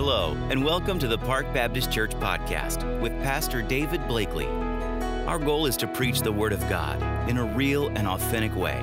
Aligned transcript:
Hello, 0.00 0.36
and 0.48 0.64
welcome 0.64 0.96
to 1.00 1.08
the 1.08 1.18
Park 1.18 1.52
Baptist 1.52 1.90
Church 1.90 2.12
podcast 2.12 3.00
with 3.00 3.10
Pastor 3.24 3.62
David 3.62 4.06
Blakely. 4.06 4.46
Our 5.26 5.40
goal 5.40 5.66
is 5.66 5.76
to 5.78 5.88
preach 5.88 6.20
the 6.20 6.30
Word 6.30 6.52
of 6.52 6.60
God 6.68 7.02
in 7.28 7.36
a 7.36 7.44
real 7.44 7.88
and 7.88 8.06
authentic 8.06 8.54
way, 8.54 8.80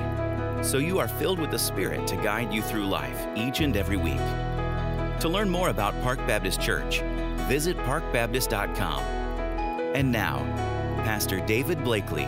so 0.62 0.78
you 0.78 1.00
are 1.00 1.08
filled 1.08 1.40
with 1.40 1.52
the 1.52 1.58
Spirit 1.58 2.06
to 2.08 2.18
guide 2.18 2.52
you 2.52 2.62
through 2.62 2.88
life 2.88 3.26
each 3.34 3.62
and 3.62 3.78
every 3.78 3.96
week. 3.96 4.20
To 5.22 5.30
learn 5.30 5.50
more 5.50 5.70
about 5.70 5.94
Park 6.02 6.18
Baptist 6.28 6.60
Church, 6.60 7.00
visit 7.48 7.78
parkbaptist.com. 7.78 9.02
And 9.96 10.12
now, 10.12 10.40
Pastor 11.06 11.40
David 11.40 11.82
Blakely. 11.82 12.28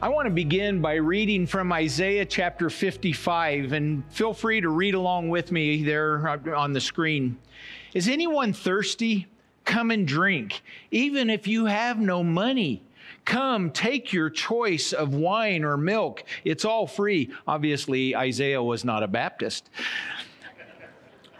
I 0.00 0.08
want 0.10 0.26
to 0.26 0.30
begin 0.30 0.80
by 0.80 0.94
reading 0.94 1.44
from 1.44 1.72
Isaiah 1.72 2.24
chapter 2.24 2.70
55, 2.70 3.72
and 3.72 4.04
feel 4.12 4.32
free 4.32 4.60
to 4.60 4.68
read 4.68 4.94
along 4.94 5.28
with 5.28 5.50
me 5.50 5.82
there 5.82 6.28
on 6.54 6.72
the 6.72 6.80
screen. 6.80 7.36
Is 7.94 8.06
anyone 8.06 8.52
thirsty? 8.52 9.26
Come 9.64 9.90
and 9.90 10.06
drink, 10.06 10.62
even 10.92 11.28
if 11.28 11.48
you 11.48 11.64
have 11.64 11.98
no 11.98 12.22
money. 12.22 12.80
Come, 13.24 13.72
take 13.72 14.12
your 14.12 14.30
choice 14.30 14.92
of 14.92 15.14
wine 15.14 15.64
or 15.64 15.76
milk. 15.76 16.22
It's 16.44 16.64
all 16.64 16.86
free. 16.86 17.30
Obviously, 17.48 18.14
Isaiah 18.14 18.62
was 18.62 18.84
not 18.84 19.02
a 19.02 19.08
Baptist. 19.08 19.68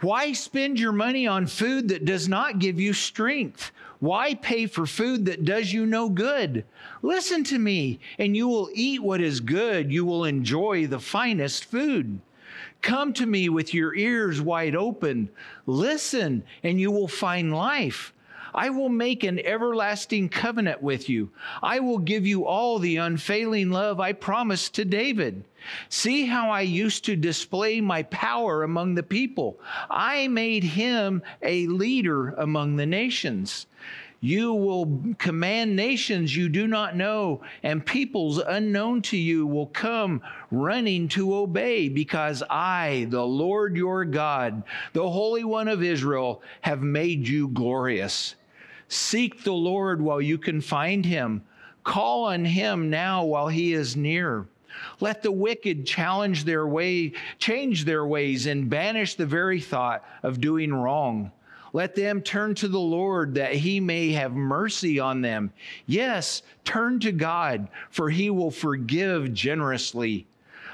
Why 0.01 0.33
spend 0.33 0.77
your 0.77 0.91
money 0.91 1.27
on 1.27 1.47
food 1.47 1.87
that 1.89 2.03
does 2.03 2.27
not 2.27 2.59
give 2.59 2.77
you 2.77 2.91
strength? 2.91 3.71
Why 3.99 4.33
pay 4.33 4.65
for 4.65 4.85
food 4.85 5.25
that 5.25 5.45
does 5.45 5.71
you 5.71 5.85
no 5.85 6.09
good? 6.09 6.65
Listen 7.01 7.43
to 7.45 7.57
me, 7.57 7.99
and 8.17 8.35
you 8.35 8.47
will 8.47 8.69
eat 8.73 9.01
what 9.01 9.21
is 9.21 9.39
good. 9.39 9.91
You 9.91 10.05
will 10.05 10.25
enjoy 10.25 10.87
the 10.87 10.99
finest 10.99 11.65
food. 11.65 12.19
Come 12.81 13.13
to 13.13 13.25
me 13.25 13.49
with 13.49 13.73
your 13.73 13.95
ears 13.95 14.41
wide 14.41 14.75
open. 14.75 15.29
Listen, 15.65 16.43
and 16.63 16.79
you 16.79 16.91
will 16.91 17.07
find 17.07 17.53
life. 17.53 18.13
I 18.53 18.69
will 18.69 18.89
make 18.89 19.23
an 19.23 19.39
everlasting 19.45 20.29
covenant 20.29 20.81
with 20.81 21.09
you. 21.09 21.29
I 21.61 21.79
will 21.79 21.99
give 21.99 22.25
you 22.25 22.45
all 22.45 22.79
the 22.79 22.97
unfailing 22.97 23.69
love 23.69 23.99
I 23.99 24.13
promised 24.13 24.73
to 24.75 24.85
David. 24.85 25.43
See 25.89 26.25
how 26.25 26.49
I 26.49 26.61
used 26.61 27.05
to 27.05 27.15
display 27.15 27.81
my 27.81 28.03
power 28.03 28.63
among 28.63 28.95
the 28.95 29.03
people. 29.03 29.59
I 29.89 30.27
made 30.29 30.63
him 30.63 31.21
a 31.41 31.67
leader 31.67 32.29
among 32.29 32.77
the 32.77 32.85
nations. 32.85 33.67
You 34.21 34.53
will 34.53 35.15
command 35.17 35.77
nations 35.77 36.35
you 36.35 36.49
do 36.49 36.67
not 36.67 36.95
know, 36.95 37.41
and 37.63 37.85
peoples 37.85 38.37
unknown 38.37 39.01
to 39.03 39.17
you 39.17 39.47
will 39.47 39.67
come 39.67 40.21
running 40.51 41.07
to 41.09 41.35
obey, 41.35 41.87
because 41.87 42.43
I, 42.49 43.07
the 43.09 43.25
Lord 43.25 43.77
your 43.77 44.03
God, 44.03 44.63
the 44.91 45.09
Holy 45.09 45.45
One 45.45 45.69
of 45.69 45.81
Israel, 45.81 46.41
have 46.61 46.81
made 46.81 47.27
you 47.27 47.47
glorious. 47.47 48.35
Seek 48.89 49.43
the 49.43 49.53
Lord 49.53 50.01
while 50.01 50.21
you 50.21 50.37
can 50.37 50.59
find 50.59 51.05
him. 51.05 51.43
Call 51.85 52.25
on 52.25 52.43
him 52.43 52.89
now 52.89 53.23
while 53.23 53.47
he 53.47 53.71
is 53.71 53.95
near. 53.95 54.47
Let 54.99 55.23
the 55.23 55.31
wicked 55.31 55.85
challenge 55.85 56.43
their 56.43 56.67
way, 56.67 57.13
change 57.37 57.85
their 57.85 58.05
ways, 58.05 58.47
and 58.47 58.69
banish 58.69 59.15
the 59.15 59.25
very 59.25 59.61
thought 59.61 60.03
of 60.23 60.41
doing 60.41 60.73
wrong. 60.73 61.31
Let 61.73 61.95
them 61.95 62.21
turn 62.21 62.55
to 62.55 62.67
the 62.67 62.79
Lord 62.79 63.35
that 63.35 63.53
he 63.53 63.79
may 63.79 64.11
have 64.11 64.33
mercy 64.33 64.99
on 64.99 65.21
them. 65.21 65.51
Yes, 65.85 66.41
turn 66.63 66.99
to 67.01 67.11
God, 67.11 67.67
for 67.89 68.09
he 68.09 68.29
will 68.29 68.51
forgive 68.51 69.33
generously. 69.33 70.27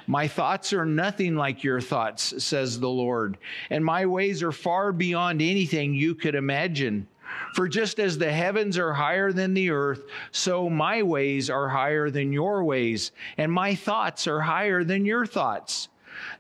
My 0.08 0.28
thoughts 0.28 0.72
are 0.72 0.86
nothing 0.86 1.36
like 1.36 1.64
your 1.64 1.82
thoughts, 1.82 2.44
says 2.44 2.80
the 2.80 2.90
Lord, 2.90 3.38
and 3.70 3.84
my 3.84 4.06
ways 4.06 4.44
are 4.44 4.52
far 4.52 4.92
beyond 4.92 5.42
anything 5.42 5.94
you 5.94 6.14
could 6.14 6.36
imagine. 6.36 7.08
For 7.56 7.68
just 7.68 8.00
as 8.00 8.18
the 8.18 8.32
heavens 8.32 8.78
are 8.78 8.94
higher 8.94 9.32
than 9.32 9.54
the 9.54 9.72
earth, 9.72 10.06
so 10.32 10.70
my 10.70 11.02
ways 11.02 11.50
are 11.50 11.70
higher 11.70 12.10
than 12.10 12.32
your 12.32 12.64
ways, 12.64 13.12
and 13.38 13.52
my 13.52 13.74
thoughts 13.74 14.28
are 14.28 14.42
higher 14.42 14.84
than 14.84 15.06
your 15.06 15.26
thoughts. 15.26 15.90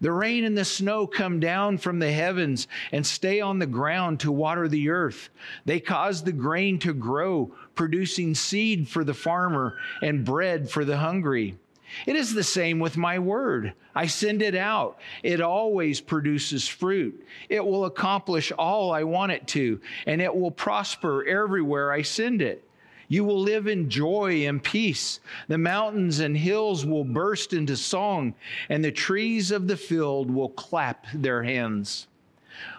The 0.01 0.11
rain 0.11 0.43
and 0.43 0.57
the 0.57 0.65
snow 0.65 1.07
come 1.07 1.39
down 1.39 1.77
from 1.77 1.99
the 1.99 2.11
heavens 2.11 2.67
and 2.91 3.05
stay 3.05 3.41
on 3.41 3.59
the 3.59 3.65
ground 3.65 4.19
to 4.21 4.31
water 4.31 4.67
the 4.67 4.89
earth. 4.89 5.29
They 5.65 5.79
cause 5.79 6.23
the 6.23 6.31
grain 6.31 6.79
to 6.79 6.93
grow, 6.93 7.53
producing 7.75 8.35
seed 8.35 8.87
for 8.87 9.03
the 9.03 9.13
farmer 9.13 9.77
and 10.01 10.25
bread 10.25 10.69
for 10.69 10.85
the 10.85 10.97
hungry. 10.97 11.57
It 12.05 12.15
is 12.15 12.33
the 12.33 12.43
same 12.43 12.79
with 12.79 12.97
my 12.97 13.19
word. 13.19 13.73
I 13.93 14.07
send 14.07 14.41
it 14.41 14.55
out. 14.55 14.99
It 15.23 15.39
always 15.39 16.01
produces 16.01 16.67
fruit. 16.67 17.25
It 17.47 17.63
will 17.63 17.85
accomplish 17.85 18.51
all 18.51 18.91
I 18.91 19.03
want 19.03 19.31
it 19.31 19.47
to, 19.49 19.79
and 20.05 20.21
it 20.21 20.35
will 20.35 20.51
prosper 20.51 21.25
everywhere 21.25 21.91
I 21.91 22.01
send 22.01 22.41
it. 22.41 22.64
You 23.07 23.23
will 23.23 23.39
live 23.39 23.67
in 23.67 23.89
joy 23.89 24.47
and 24.47 24.63
peace. 24.63 25.19
The 25.47 25.57
mountains 25.57 26.19
and 26.19 26.35
hills 26.35 26.85
will 26.85 27.03
burst 27.03 27.53
into 27.53 27.77
song, 27.77 28.33
and 28.69 28.83
the 28.83 28.91
trees 28.91 29.51
of 29.51 29.67
the 29.67 29.77
field 29.77 30.31
will 30.31 30.49
clap 30.49 31.05
their 31.13 31.43
hands. 31.43 32.07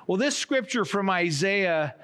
Well, 0.06 0.18
this 0.18 0.36
scripture 0.36 0.84
from 0.84 1.10
Isaiah, 1.10 1.94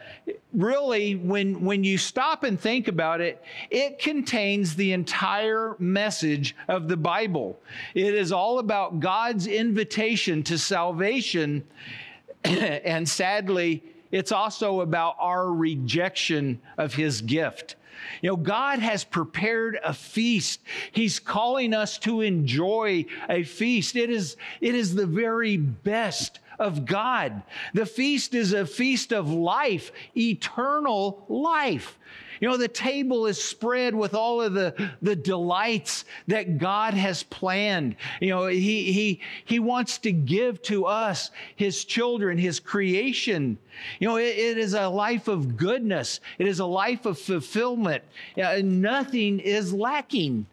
really, 0.53 1.15
when, 1.15 1.65
when 1.65 1.85
you 1.85 1.99
stop 1.99 2.43
and 2.43 2.61
think 2.61 2.89
about 2.89 3.21
it, 3.21 3.43
it 3.71 3.99
contains 3.99 4.75
the 4.75 4.93
entire 4.93 5.77
message 5.79 6.57
of 6.69 6.89
the 6.89 6.97
Bible. 6.97 7.59
It 7.95 8.15
is 8.15 8.33
all 8.33 8.59
about 8.59 9.01
God's 9.01 9.47
invitation 9.47 10.43
to 10.45 10.59
salvation, 10.59 11.65
and 12.45 13.09
sadly, 13.09 13.83
it's 14.11 14.33
also 14.33 14.81
about 14.81 15.17
our 15.19 15.51
rejection 15.53 16.61
of 16.77 16.95
his 16.95 17.23
gift. 17.23 17.77
You 18.21 18.31
know, 18.31 18.37
God 18.37 18.79
has 18.79 19.05
prepared 19.05 19.79
a 19.85 19.95
feast. 19.95 20.61
He's 20.93 21.19
calling 21.19 21.75
us 21.75 21.99
to 22.01 22.21
enjoy 22.21 23.07
a 23.29 23.43
feast. 23.43 23.97
It 23.97 24.11
is, 24.11 24.37
it 24.61 24.75
is 24.75 24.95
the 24.95 25.07
very 25.07 25.57
best 25.57 26.39
of 26.59 26.85
God. 26.87 27.43
The 27.75 27.87
feast 27.87 28.35
is 28.35 28.53
a 28.53 28.67
feast 28.67 29.13
of 29.13 29.31
life, 29.31 29.93
eternal 30.17 31.25
life. 31.29 31.99
You 32.43 32.49
know, 32.49 32.57
the 32.57 32.67
table 32.67 33.27
is 33.27 33.43
spread 33.43 33.95
with 33.95 34.15
all 34.15 34.43
of 34.43 34.53
the, 34.53 34.91
the 35.01 35.15
delights 35.15 36.05
that 36.27 36.59
God 36.59 36.93
has 36.93 37.23
planned. 37.23 37.95
You 38.21 38.31
know, 38.31 38.47
he, 38.47 38.93
he, 38.93 39.21
he 39.45 39.61
wants 39.61 39.99
to 39.99 40.11
give 40.11 40.61
to 40.63 40.87
us, 40.87 41.31
His 41.55 41.85
children, 41.85 42.37
His 42.37 42.59
creation. 42.59 43.59
You 44.01 44.09
know, 44.09 44.17
it, 44.17 44.37
it 44.37 44.59
is 44.59 44.75
a 44.75 44.89
life 44.89 45.29
of 45.29 45.57
goodness, 45.57 46.19
it 46.41 46.49
is 46.49 46.59
a 46.59 46.67
life 46.67 47.07
of 47.07 47.17
fulfillment. 47.17 48.03
Uh, 48.37 48.61
nothing 48.65 49.39
is 49.39 49.73
lacking. 49.73 50.47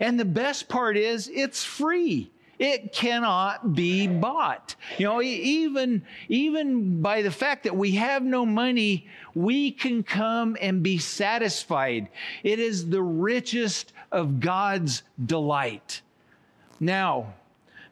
And 0.00 0.20
the 0.20 0.26
best 0.26 0.68
part 0.68 0.98
is, 0.98 1.30
it's 1.32 1.64
free. 1.64 2.30
It 2.62 2.92
cannot 2.92 3.74
be 3.74 4.06
bought. 4.06 4.76
You 4.96 5.06
know, 5.06 5.20
even, 5.20 6.04
even 6.28 7.02
by 7.02 7.22
the 7.22 7.30
fact 7.32 7.64
that 7.64 7.76
we 7.76 7.96
have 7.96 8.22
no 8.22 8.46
money, 8.46 9.08
we 9.34 9.72
can 9.72 10.04
come 10.04 10.56
and 10.60 10.80
be 10.80 10.98
satisfied. 10.98 12.08
It 12.44 12.60
is 12.60 12.88
the 12.88 13.02
richest 13.02 13.92
of 14.12 14.38
God's 14.38 15.02
delight. 15.26 16.02
Now, 16.78 17.34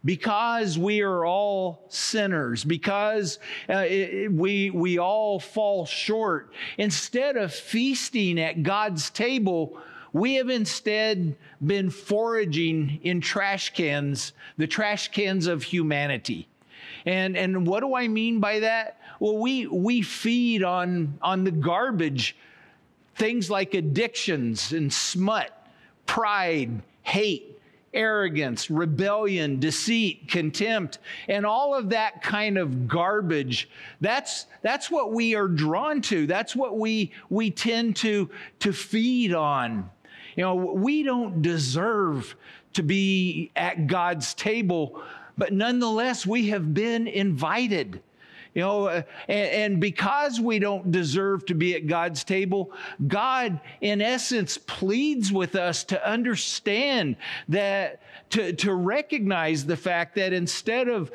because 0.04 0.78
we 0.78 1.00
are 1.00 1.24
all 1.24 1.84
sinners, 1.88 2.62
because 2.62 3.40
uh, 3.68 3.84
it, 3.88 4.32
we, 4.32 4.70
we 4.70 4.98
all 4.98 5.40
fall 5.40 5.84
short, 5.84 6.52
instead 6.78 7.36
of 7.36 7.52
feasting 7.52 8.38
at 8.38 8.62
God's 8.62 9.10
table, 9.10 9.80
we 10.12 10.34
have 10.34 10.48
instead 10.48 11.36
been 11.64 11.90
foraging 11.90 13.00
in 13.02 13.20
trash 13.20 13.72
cans, 13.72 14.32
the 14.56 14.66
trash 14.66 15.08
cans 15.08 15.46
of 15.46 15.62
humanity. 15.62 16.48
And, 17.06 17.36
and 17.36 17.66
what 17.66 17.80
do 17.80 17.94
I 17.94 18.08
mean 18.08 18.40
by 18.40 18.60
that? 18.60 19.00
Well, 19.20 19.38
we, 19.38 19.66
we 19.66 20.02
feed 20.02 20.62
on, 20.62 21.18
on 21.22 21.44
the 21.44 21.50
garbage, 21.50 22.36
things 23.16 23.50
like 23.50 23.74
addictions 23.74 24.72
and 24.72 24.92
smut, 24.92 25.50
pride, 26.06 26.82
hate, 27.02 27.58
arrogance, 27.92 28.70
rebellion, 28.70 29.58
deceit, 29.58 30.28
contempt, 30.28 30.98
and 31.28 31.44
all 31.44 31.74
of 31.74 31.90
that 31.90 32.22
kind 32.22 32.56
of 32.56 32.86
garbage. 32.86 33.68
That's, 34.00 34.46
that's 34.62 34.90
what 34.90 35.12
we 35.12 35.34
are 35.34 35.48
drawn 35.48 36.00
to. 36.02 36.26
That's 36.26 36.54
what 36.54 36.78
we, 36.78 37.12
we 37.30 37.50
tend 37.50 37.96
to, 37.96 38.30
to 38.60 38.72
feed 38.72 39.34
on. 39.34 39.90
You 40.40 40.46
know, 40.46 40.54
we 40.54 41.02
don't 41.02 41.42
deserve 41.42 42.34
to 42.72 42.82
be 42.82 43.50
at 43.54 43.86
God's 43.86 44.32
table, 44.32 45.02
but 45.36 45.52
nonetheless, 45.52 46.24
we 46.26 46.48
have 46.48 46.72
been 46.72 47.06
invited. 47.06 48.00
You 48.54 48.62
know, 48.62 48.86
uh, 48.86 49.02
and, 49.28 49.50
and, 49.50 49.80
because 49.82 50.40
we 50.40 50.58
don't 50.58 50.90
deserve 50.90 51.44
to 51.44 51.54
be 51.54 51.74
at 51.74 51.86
God's 51.86 52.24
table, 52.24 52.72
God, 53.06 53.60
in 53.82 54.00
essence, 54.00 54.56
pleads 54.56 55.30
with 55.30 55.56
us 55.56 55.84
to 55.84 56.08
understand 56.08 57.16
that, 57.50 58.00
to, 58.30 58.54
to 58.54 58.72
recognize 58.72 59.66
the 59.66 59.76
fact 59.76 60.14
that 60.14 60.32
instead 60.32 60.88
of 60.88 61.12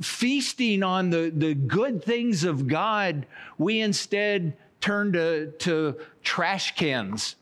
feasting 0.00 0.84
on 0.84 1.10
the, 1.10 1.32
the 1.34 1.54
good 1.54 2.04
things 2.04 2.44
of 2.44 2.68
God, 2.68 3.26
we 3.58 3.80
instead 3.80 4.56
turn 4.80 5.14
to, 5.14 5.50
to 5.50 5.96
trash 6.22 6.76
cans. 6.76 7.34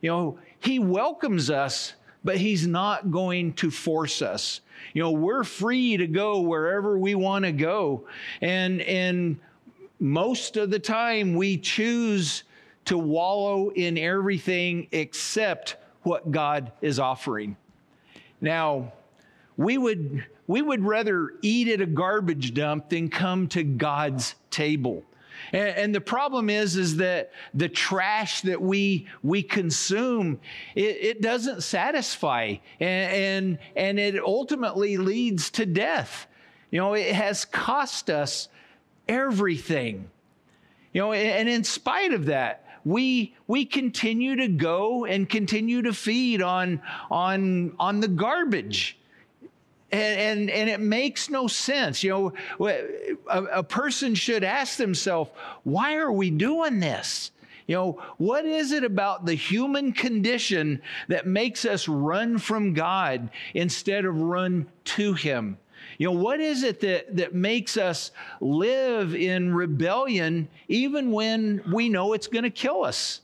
You 0.00 0.10
know, 0.10 0.38
He 0.60 0.78
welcomes 0.78 1.50
us, 1.50 1.94
but 2.24 2.38
He's 2.38 2.66
not 2.66 3.10
going 3.10 3.52
to 3.54 3.70
force 3.70 4.22
us. 4.22 4.60
You 4.92 5.02
know, 5.02 5.10
we're 5.10 5.44
free 5.44 5.96
to 5.96 6.06
go 6.06 6.40
wherever 6.40 6.98
we 6.98 7.14
want 7.14 7.44
to 7.44 7.52
go. 7.52 8.06
And, 8.40 8.80
and 8.82 9.38
most 9.98 10.56
of 10.56 10.70
the 10.70 10.78
time, 10.78 11.34
we 11.34 11.56
choose 11.56 12.44
to 12.86 12.98
wallow 12.98 13.70
in 13.70 13.98
everything 13.98 14.88
except 14.92 15.76
what 16.02 16.30
God 16.30 16.72
is 16.80 16.98
offering. 16.98 17.56
Now, 18.40 18.92
we 19.56 19.78
would, 19.78 20.24
we 20.46 20.62
would 20.62 20.84
rather 20.84 21.32
eat 21.42 21.68
at 21.68 21.80
a 21.80 21.86
garbage 21.86 22.54
dump 22.54 22.90
than 22.90 23.08
come 23.08 23.48
to 23.48 23.64
God's 23.64 24.34
table. 24.50 25.02
And, 25.56 25.78
and, 25.78 25.94
the 25.94 26.02
problem 26.02 26.50
is, 26.50 26.76
is 26.76 26.96
that 26.96 27.32
the 27.54 27.70
trash 27.70 28.42
that 28.42 28.60
we 28.60 29.06
we 29.22 29.42
consume, 29.42 30.38
it, 30.74 30.98
it 31.00 31.22
doesn't 31.22 31.62
satisfy, 31.62 32.56
and, 32.78 33.12
and 33.12 33.58
and 33.74 33.98
it 33.98 34.22
ultimately 34.22 34.98
leads 34.98 35.50
to 35.52 35.64
death. 35.64 36.26
You 36.70 36.80
know, 36.80 36.92
it 36.92 37.14
has 37.14 37.46
cost 37.46 38.10
us 38.10 38.48
everything. 39.08 40.10
You 40.92 41.00
know, 41.00 41.12
and 41.14 41.48
in 41.48 41.64
spite 41.64 42.12
of 42.12 42.26
that, 42.26 42.66
we 42.84 43.34
we 43.46 43.64
continue 43.64 44.36
to 44.36 44.48
go 44.48 45.06
and 45.06 45.26
continue 45.26 45.80
to 45.80 45.94
feed 45.94 46.42
on 46.42 46.82
on 47.10 47.74
on 47.80 48.00
the 48.00 48.08
garbage 48.08 48.98
and, 49.92 50.20
and, 50.20 50.50
and, 50.50 50.68
it 50.68 50.80
makes 50.80 51.30
no 51.30 51.46
sense. 51.46 52.02
You 52.02 52.10
know, 52.58 52.68
a, 53.30 53.44
a 53.44 53.62
person 53.62 54.14
should 54.14 54.42
ask 54.42 54.78
themselves, 54.78 55.30
why 55.62 55.94
are 55.94 56.10
we 56.10 56.30
doing 56.30 56.80
this? 56.80 57.30
You 57.66 57.76
know, 57.76 58.02
what 58.18 58.44
is 58.44 58.72
it 58.72 58.84
about 58.84 59.26
the 59.26 59.34
human 59.34 59.92
condition 59.92 60.82
that 61.08 61.26
makes 61.26 61.64
us 61.64 61.88
run 61.88 62.38
from 62.38 62.74
God 62.74 63.30
instead 63.54 64.04
of 64.04 64.20
run 64.20 64.68
to 64.84 65.14
Him? 65.14 65.58
You 65.98 66.08
know, 66.08 66.18
what 66.20 66.40
is 66.40 66.62
it 66.62 66.80
that, 66.80 67.16
that 67.16 67.34
makes 67.34 67.76
us 67.76 68.10
live 68.40 69.14
in 69.14 69.54
rebellion 69.54 70.48
even 70.68 71.10
when 71.10 71.62
we 71.72 71.88
know 71.88 72.12
it's 72.12 72.26
going 72.26 72.44
to 72.44 72.50
kill 72.50 72.84
us? 72.84 73.20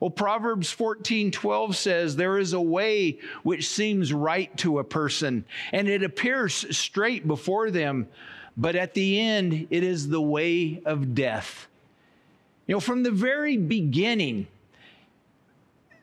Well, 0.00 0.10
Proverbs 0.10 0.70
14 0.70 1.30
12 1.30 1.76
says, 1.76 2.16
There 2.16 2.38
is 2.38 2.52
a 2.52 2.60
way 2.60 3.18
which 3.42 3.68
seems 3.68 4.12
right 4.12 4.54
to 4.58 4.78
a 4.78 4.84
person, 4.84 5.44
and 5.72 5.88
it 5.88 6.02
appears 6.02 6.76
straight 6.76 7.26
before 7.26 7.70
them, 7.70 8.08
but 8.56 8.76
at 8.76 8.94
the 8.94 9.20
end, 9.20 9.66
it 9.70 9.82
is 9.82 10.08
the 10.08 10.20
way 10.20 10.80
of 10.84 11.14
death. 11.14 11.66
You 12.66 12.76
know, 12.76 12.80
from 12.80 13.02
the 13.02 13.10
very 13.10 13.56
beginning, 13.56 14.46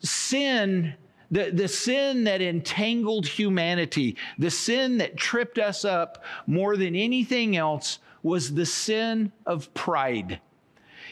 sin, 0.01 0.95
the, 1.31 1.51
the 1.51 1.67
sin 1.67 2.25
that 2.25 2.41
entangled 2.41 3.27
humanity, 3.27 4.17
the 4.37 4.51
sin 4.51 4.97
that 4.97 5.15
tripped 5.15 5.57
us 5.59 5.85
up 5.85 6.23
more 6.47 6.75
than 6.75 6.95
anything 6.95 7.55
else, 7.55 7.99
was 8.23 8.55
the 8.55 8.65
sin 8.65 9.31
of 9.45 9.71
pride. 9.73 10.41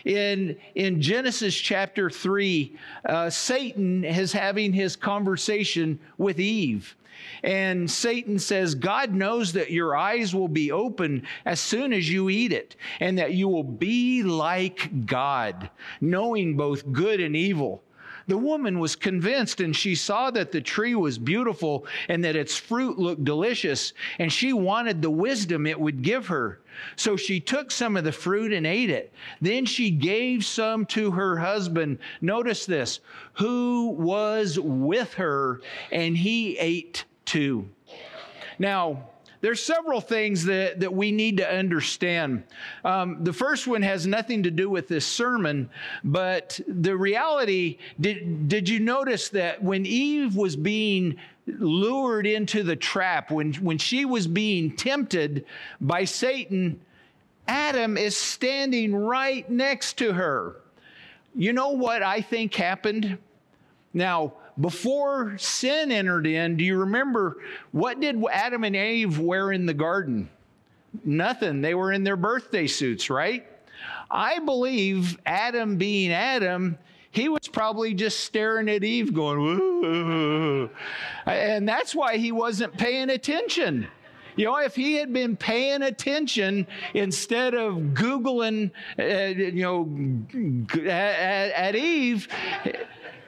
In, 0.05 0.57
in 0.75 1.01
Genesis 1.01 1.55
chapter 1.55 2.09
3, 2.09 2.75
uh, 3.05 3.29
Satan 3.29 4.03
is 4.03 4.33
having 4.33 4.73
his 4.73 4.95
conversation 4.95 5.99
with 6.17 6.39
Eve. 6.39 6.95
And 7.43 7.89
Satan 7.89 8.39
says, 8.39 8.75
God 8.75 9.13
knows 9.13 9.53
that 9.53 9.71
your 9.71 9.95
eyes 9.95 10.33
will 10.33 10.47
be 10.47 10.71
open 10.71 11.25
as 11.45 11.59
soon 11.59 11.93
as 11.93 12.09
you 12.09 12.29
eat 12.29 12.51
it, 12.51 12.75
and 12.99 13.17
that 13.17 13.33
you 13.33 13.47
will 13.47 13.63
be 13.63 14.23
like 14.23 15.05
God, 15.05 15.69
knowing 16.01 16.57
both 16.57 16.91
good 16.91 17.19
and 17.19 17.35
evil. 17.35 17.83
The 18.27 18.37
woman 18.37 18.79
was 18.79 18.95
convinced 18.95 19.59
and 19.59 19.75
she 19.75 19.95
saw 19.95 20.31
that 20.31 20.51
the 20.51 20.61
tree 20.61 20.95
was 20.95 21.17
beautiful 21.17 21.85
and 22.07 22.23
that 22.23 22.35
its 22.35 22.57
fruit 22.57 22.97
looked 22.97 23.23
delicious, 23.23 23.93
and 24.19 24.31
she 24.31 24.53
wanted 24.53 25.01
the 25.01 25.09
wisdom 25.09 25.65
it 25.65 25.79
would 25.79 26.01
give 26.01 26.27
her. 26.27 26.59
So 26.95 27.15
she 27.15 27.39
took 27.39 27.71
some 27.71 27.95
of 27.97 28.03
the 28.03 28.11
fruit 28.11 28.51
and 28.51 28.65
ate 28.65 28.89
it. 28.89 29.13
Then 29.41 29.65
she 29.65 29.91
gave 29.91 30.43
some 30.43 30.85
to 30.87 31.11
her 31.11 31.37
husband. 31.37 31.99
Notice 32.21 32.65
this, 32.65 32.99
who 33.33 33.89
was 33.89 34.59
with 34.59 35.13
her, 35.15 35.61
and 35.91 36.17
he 36.17 36.57
ate 36.57 37.05
too. 37.25 37.69
Now, 38.57 39.09
there's 39.43 39.61
several 39.61 39.99
things 39.99 40.45
that, 40.45 40.79
that 40.79 40.93
we 40.93 41.11
need 41.11 41.35
to 41.35 41.53
understand. 41.53 42.43
Um, 42.85 43.25
the 43.25 43.33
first 43.33 43.67
one 43.67 43.81
has 43.81 44.07
nothing 44.07 44.43
to 44.43 44.49
do 44.49 44.69
with 44.69 44.87
this 44.87 45.05
sermon, 45.05 45.69
but 46.01 46.61
the 46.65 46.95
reality 46.95 47.77
did, 47.99 48.47
did 48.47 48.69
you 48.69 48.79
notice 48.79 49.27
that 49.29 49.61
when 49.61 49.85
Eve 49.85 50.37
was 50.37 50.55
being 50.55 51.17
lured 51.45 52.25
into 52.25 52.63
the 52.63 52.77
trap, 52.77 53.31
when, 53.31 53.53
when 53.55 53.77
she 53.77 54.05
was 54.05 54.27
being 54.27 54.73
tempted 54.77 55.43
by 55.81 56.05
Satan, 56.05 56.79
Adam 57.45 57.97
is 57.97 58.15
standing 58.15 58.95
right 58.95 59.49
next 59.49 59.97
to 59.97 60.13
her. 60.13 60.55
You 61.35 61.51
know 61.51 61.71
what 61.71 62.01
I 62.01 62.21
think 62.21 62.55
happened? 62.55 63.17
Now, 63.93 64.35
before 64.59 65.37
sin 65.37 65.91
entered 65.91 66.27
in, 66.27 66.57
do 66.57 66.63
you 66.63 66.77
remember 66.77 67.37
what 67.71 67.99
did 67.99 68.23
Adam 68.31 68.63
and 68.63 68.75
Eve 68.75 69.19
wear 69.19 69.51
in 69.51 69.65
the 69.65 69.73
garden? 69.73 70.29
Nothing. 71.03 71.61
They 71.61 71.73
were 71.73 71.91
in 71.91 72.03
their 72.03 72.15
birthday 72.15 72.67
suits, 72.67 73.09
right? 73.09 73.47
I 74.11 74.39
believe 74.39 75.17
Adam 75.25 75.77
being 75.77 76.11
Adam, 76.11 76.77
he 77.09 77.29
was 77.29 77.47
probably 77.47 77.93
just 77.93 78.21
staring 78.21 78.69
at 78.69 78.83
Eve 78.83 79.13
going, 79.13 79.39
Whoa. 79.39 80.69
and 81.25 81.67
that's 81.67 81.95
why 81.95 82.17
he 82.17 82.31
wasn't 82.31 82.77
paying 82.77 83.09
attention. 83.09 83.87
You 84.35 84.45
know, 84.45 84.57
if 84.57 84.75
he 84.75 84.95
had 84.95 85.13
been 85.13 85.35
paying 85.37 85.83
attention 85.83 86.65
instead 86.93 87.53
of 87.53 87.75
Googling, 87.93 88.71
uh, 88.97 89.03
you 89.03 89.61
know, 89.61 90.89
at, 90.89 91.51
at 91.51 91.75
Eve, 91.75 92.27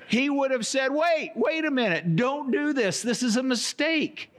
he 0.08 0.30
would 0.30 0.52
have 0.52 0.66
said, 0.66 0.90
Wait, 0.92 1.32
wait 1.36 1.66
a 1.66 1.72
minute, 1.72 2.16
don't 2.16 2.52
do 2.52 2.74
this. 2.74 3.02
This 3.02 3.24
is 3.24 3.38
a 3.38 3.44
mistake. 3.44 4.32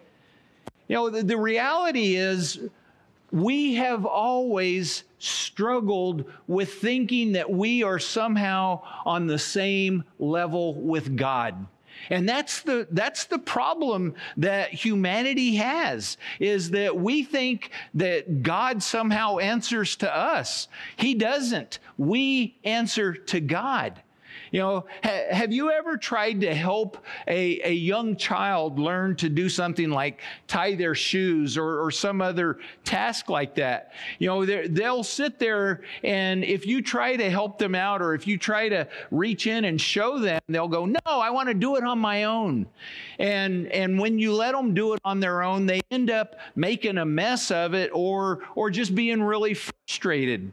You 0.89 0.97
know, 0.97 1.11
the, 1.11 1.23
the 1.23 1.37
reality 1.37 2.15
is, 2.15 2.61
we 3.33 3.75
have 3.75 4.07
always 4.07 5.03
struggled 5.19 6.25
with 6.47 6.75
thinking 6.75 7.33
that 7.33 7.51
we 7.51 7.83
are 7.83 7.99
somehow 7.99 8.83
on 9.05 9.27
the 9.27 9.39
same 9.39 10.05
level 10.19 10.75
with 10.75 11.17
God. 11.17 11.67
And 12.11 12.29
that's 12.29 12.61
the, 12.61 12.87
that's 12.91 13.25
the 13.25 13.39
problem 13.39 14.15
that 14.37 14.73
humanity 14.73 15.57
has, 15.57 16.19
is 16.39 16.71
that 16.71 16.97
we 16.97 17.25
think 17.25 17.71
that 17.95 18.43
God 18.43 18.83
somehow 18.83 19.39
answers 19.39 19.97
to 19.97 20.17
us. 20.17 20.69
He 20.97 21.15
doesn't. 21.15 21.79
We 21.99 22.57
answer 22.65 23.15
to 23.15 23.41
God. 23.41 24.03
You 24.53 24.61
know, 24.61 24.87
ha- 25.03 25.27
have 25.31 25.53
you 25.53 25.71
ever 25.71 25.97
tried 25.97 26.41
to 26.43 26.55
help 26.55 26.99
a, 27.27 27.61
a 27.69 27.73
young 27.73 28.17
child 28.17 28.79
learn 28.79 29.17
to 29.17 29.29
do 29.29 29.49
something 29.49 29.91
like 29.91 30.21
tie 30.47 30.75
their 30.75 30.95
shoes 30.95 31.57
or, 31.59 31.83
or 31.85 31.91
some 31.91 32.21
other 32.21 32.59
task 32.85 33.29
like 33.29 33.55
that? 33.57 33.93
You 34.19 34.29
know, 34.29 34.47
they'll 34.47 35.05
sit 35.05 35.39
there 35.39 35.83
and 36.05 36.45
if 36.45 36.67
you 36.67 36.83
try 36.83 37.17
to 37.17 37.31
help 37.31 37.59
them 37.59 37.75
out 37.75 38.03
or 38.03 38.15
if 38.15 38.27
you 38.27 38.39
try 38.39 38.69
to 38.69 38.87
reach 39.11 39.47
in 39.47 39.65
and 39.65 39.81
show 39.81 40.19
them, 40.19 40.41
they'll 40.49 40.69
go, 40.69 40.87
No, 40.87 41.01
I 41.07 41.31
want 41.31 41.49
to 41.49 41.55
do 41.55 41.77
it 41.77 41.85
on 41.85 41.99
my 41.99 42.25
own. 42.25 42.67
And, 43.19 43.67
and 43.69 43.99
when 43.99 44.19
you 44.19 44.35
let 44.35 44.53
them 44.53 44.75
do 44.75 44.93
it 44.93 45.01
on 45.05 45.21
their 45.21 45.43
own, 45.43 45.67
they 45.67 45.81
end 45.91 46.11
up 46.11 46.37
making 46.55 46.99
a 46.99 47.05
mess 47.05 47.51
of 47.51 47.75
it 47.75 47.91
or, 47.93 48.41
or 48.55 48.71
just 48.71 48.95
being 48.95 49.23
really 49.23 49.55
frustrated. 49.55 50.53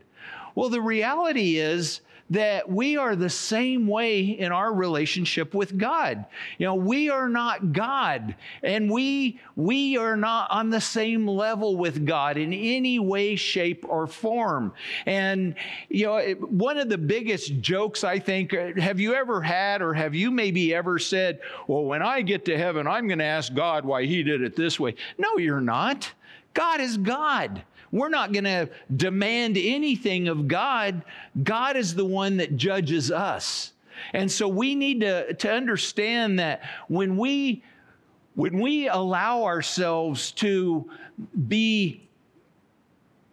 Well, 0.56 0.70
the 0.70 0.82
reality 0.82 1.58
is, 1.58 2.02
that 2.30 2.70
we 2.70 2.98
are 2.98 3.16
the 3.16 3.30
same 3.30 3.88
way 3.88 4.22
in 4.22 4.52
our 4.52 4.74
relationship 4.74 5.54
with 5.54 5.78
God. 5.78 6.26
You 6.58 6.66
know, 6.66 6.76
we 6.76 7.10
are 7.10 7.28
not 7.30 7.74
God 7.74 8.36
and 8.64 8.90
we 8.90 9.40
we 9.56 9.98
are 9.98 10.16
not 10.16 10.50
on 10.50 10.70
the 10.70 10.82
same 10.82 11.28
level 11.28 11.76
with 11.76 12.06
God 12.06 12.38
in 12.38 12.54
any 12.54 12.98
way 12.98 13.36
shape 13.36 13.86
or 13.88 14.08
form. 14.08 14.74
And 15.06 15.56
you 15.90 16.06
know, 16.06 16.22
one 16.50 16.78
of 16.78 16.90
the 16.90 16.98
biggest 16.98 17.60
jokes 17.60 18.04
I 18.04 18.20
think 18.20 18.54
uh, 18.54 18.80
have 18.80 19.00
you 19.00 19.14
ever 19.14 19.42
had 19.42 19.82
or 19.82 19.94
have 19.94 20.16
you 20.16 20.32
maybe 20.32 20.74
ever 20.74 21.00
said, 21.00 21.40
"Well, 21.68 21.84
when 21.84 22.02
I 22.02 22.22
get 22.22 22.46
to 22.46 22.58
heaven, 22.58 22.88
I'm 22.88 23.08
going 23.08 23.20
to 23.20 23.26
ask 23.26 23.54
God 23.54 23.86
why 23.86 24.06
he 24.06 24.24
did 24.24 24.42
it 24.42 24.56
this 24.56 24.80
way." 24.80 24.96
No, 25.18 25.38
you're 25.38 25.62
not. 25.62 26.12
God 26.54 26.80
is 26.80 26.98
God. 26.98 27.64
We're 27.94 28.10
not 28.10 28.34
going 28.34 28.46
to 28.46 28.68
demand 28.96 29.56
anything 29.56 30.28
of 30.28 30.48
God. 30.48 31.04
God 31.44 31.78
is 31.78 31.94
the 31.94 32.04
one 32.04 32.38
that 32.38 32.58
judges 32.58 33.12
us. 33.12 33.74
And 34.14 34.32
so 34.32 34.48
we 34.48 34.74
need 34.74 35.02
to, 35.02 35.36
to 35.36 35.52
understand 35.54 36.40
that 36.40 36.64
when 36.88 37.18
we 37.18 37.64
when 38.34 38.60
we 38.60 38.88
allow 38.88 39.44
ourselves 39.44 40.32
to 40.32 40.90
be 41.48 42.10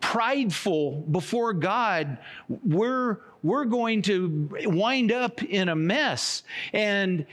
prideful 0.00 1.06
before 1.10 1.54
God, 1.54 2.18
we're 2.62 3.16
we're 3.42 3.64
going 3.64 4.02
to 4.02 4.48
wind 4.64 5.12
up 5.12 5.42
in 5.42 5.68
a 5.68 5.76
mess. 5.76 6.42
And 6.72 7.26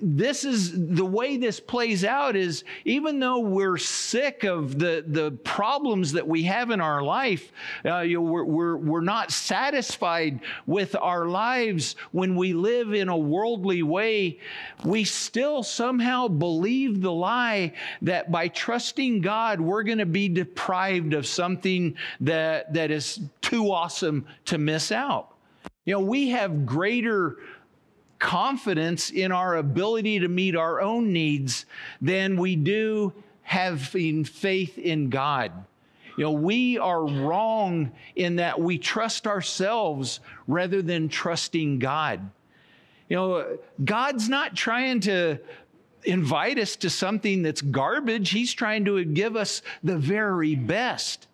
this 0.00 0.44
is 0.44 0.72
the 0.94 1.04
way 1.04 1.36
this 1.36 1.60
plays 1.60 2.04
out 2.04 2.36
is 2.36 2.64
even 2.84 3.18
though 3.20 3.40
we're 3.40 3.76
sick 3.78 4.44
of 4.44 4.78
the, 4.78 5.04
the 5.06 5.32
problems 5.44 6.12
that 6.12 6.26
we 6.26 6.44
have 6.44 6.70
in 6.70 6.80
our 6.80 7.02
life, 7.02 7.52
uh, 7.84 8.00
you 8.00 8.16
know, 8.16 8.22
we're, 8.22 8.44
we're, 8.44 8.76
we're 8.76 9.00
not 9.00 9.30
satisfied 9.30 10.40
with 10.66 10.96
our 10.96 11.26
lives 11.26 11.96
when 12.12 12.36
we 12.36 12.52
live 12.52 12.94
in 12.94 13.08
a 13.08 13.16
worldly 13.16 13.82
way, 13.82 14.38
we 14.84 15.04
still 15.04 15.62
somehow 15.62 16.28
believe 16.28 17.00
the 17.02 17.12
lie 17.12 17.72
that 18.02 18.30
by 18.30 18.48
trusting 18.48 19.20
God, 19.20 19.60
we're 19.60 19.82
going 19.82 19.98
to 19.98 20.06
be 20.06 20.28
deprived 20.28 21.14
of 21.14 21.26
something 21.26 21.96
that, 22.20 22.72
that 22.72 22.90
is 22.90 23.20
too 23.40 23.70
awesome 23.70 24.26
to 24.46 24.58
miss 24.58 24.92
out. 24.92 25.29
You 25.90 25.96
know, 25.96 26.02
we 26.02 26.28
have 26.28 26.66
greater 26.66 27.38
confidence 28.20 29.10
in 29.10 29.32
our 29.32 29.56
ability 29.56 30.20
to 30.20 30.28
meet 30.28 30.54
our 30.54 30.80
own 30.80 31.12
needs 31.12 31.66
than 32.00 32.36
we 32.36 32.54
do 32.54 33.12
having 33.42 34.22
faith 34.22 34.78
in 34.78 35.10
God. 35.10 35.50
You 36.16 36.22
know, 36.26 36.30
we 36.30 36.78
are 36.78 37.04
wrong 37.04 37.90
in 38.14 38.36
that 38.36 38.60
we 38.60 38.78
trust 38.78 39.26
ourselves 39.26 40.20
rather 40.46 40.80
than 40.80 41.08
trusting 41.08 41.80
God. 41.80 42.20
You 43.08 43.16
know, 43.16 43.58
God's 43.84 44.28
not 44.28 44.54
trying 44.54 45.00
to 45.00 45.40
invite 46.04 46.60
us 46.60 46.76
to 46.76 46.88
something 46.88 47.42
that's 47.42 47.62
garbage, 47.62 48.30
He's 48.30 48.54
trying 48.54 48.84
to 48.84 49.04
give 49.04 49.34
us 49.34 49.60
the 49.82 49.98
very 49.98 50.54
best. 50.54 51.26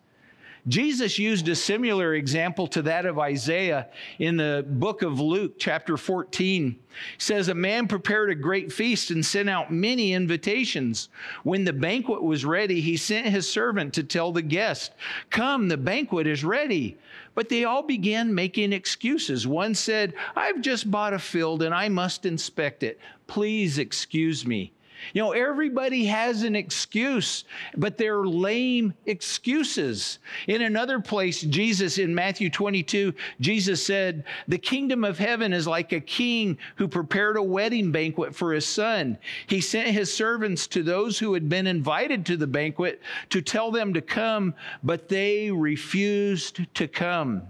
Jesus 0.67 1.17
used 1.17 1.47
a 1.47 1.55
similar 1.55 2.15
example 2.15 2.67
to 2.67 2.81
that 2.81 3.05
of 3.05 3.19
Isaiah 3.19 3.87
in 4.19 4.35
the 4.35 4.65
book 4.67 5.01
of 5.01 5.19
Luke, 5.19 5.53
chapter 5.57 5.95
14. 5.95 6.71
He 6.71 6.77
says, 7.17 7.47
A 7.47 7.53
man 7.53 7.87
prepared 7.87 8.29
a 8.29 8.35
great 8.35 8.73
feast 8.73 9.09
and 9.09 9.25
sent 9.25 9.49
out 9.49 9.71
many 9.71 10.11
invitations. 10.11 11.07
When 11.43 11.63
the 11.63 11.71
banquet 11.71 12.21
was 12.21 12.43
ready, 12.43 12.81
he 12.81 12.97
sent 12.97 13.27
his 13.27 13.49
servant 13.49 13.93
to 13.93 14.03
tell 14.03 14.33
the 14.33 14.41
guest, 14.41 14.91
Come, 15.29 15.69
the 15.69 15.77
banquet 15.77 16.27
is 16.27 16.43
ready. 16.43 16.97
But 17.33 17.47
they 17.47 17.63
all 17.63 17.83
began 17.83 18.35
making 18.35 18.73
excuses. 18.73 19.47
One 19.47 19.73
said, 19.73 20.15
I've 20.35 20.59
just 20.59 20.91
bought 20.91 21.13
a 21.13 21.19
field 21.19 21.61
and 21.63 21.73
I 21.73 21.87
must 21.87 22.25
inspect 22.25 22.83
it. 22.83 22.99
Please 23.27 23.77
excuse 23.77 24.45
me. 24.45 24.73
You 25.13 25.21
know, 25.21 25.31
everybody 25.31 26.05
has 26.05 26.43
an 26.43 26.55
excuse, 26.55 27.45
but 27.75 27.97
they're 27.97 28.25
lame 28.25 28.93
excuses. 29.05 30.19
In 30.47 30.61
another 30.61 30.99
place, 30.99 31.41
Jesus, 31.41 31.97
in 31.97 32.13
Matthew 32.13 32.49
22, 32.49 33.13
Jesus 33.39 33.85
said, 33.85 34.23
The 34.47 34.57
kingdom 34.57 35.03
of 35.03 35.17
heaven 35.17 35.53
is 35.53 35.67
like 35.67 35.91
a 35.91 35.99
king 35.99 36.57
who 36.75 36.87
prepared 36.87 37.37
a 37.37 37.43
wedding 37.43 37.91
banquet 37.91 38.35
for 38.35 38.53
his 38.53 38.65
son. 38.65 39.17
He 39.47 39.61
sent 39.61 39.89
his 39.89 40.13
servants 40.13 40.67
to 40.67 40.83
those 40.83 41.17
who 41.19 41.33
had 41.33 41.49
been 41.49 41.67
invited 41.67 42.25
to 42.27 42.37
the 42.37 42.47
banquet 42.47 43.01
to 43.29 43.41
tell 43.41 43.71
them 43.71 43.93
to 43.93 44.01
come, 44.01 44.53
but 44.83 45.09
they 45.09 45.51
refused 45.51 46.73
to 46.75 46.87
come. 46.87 47.43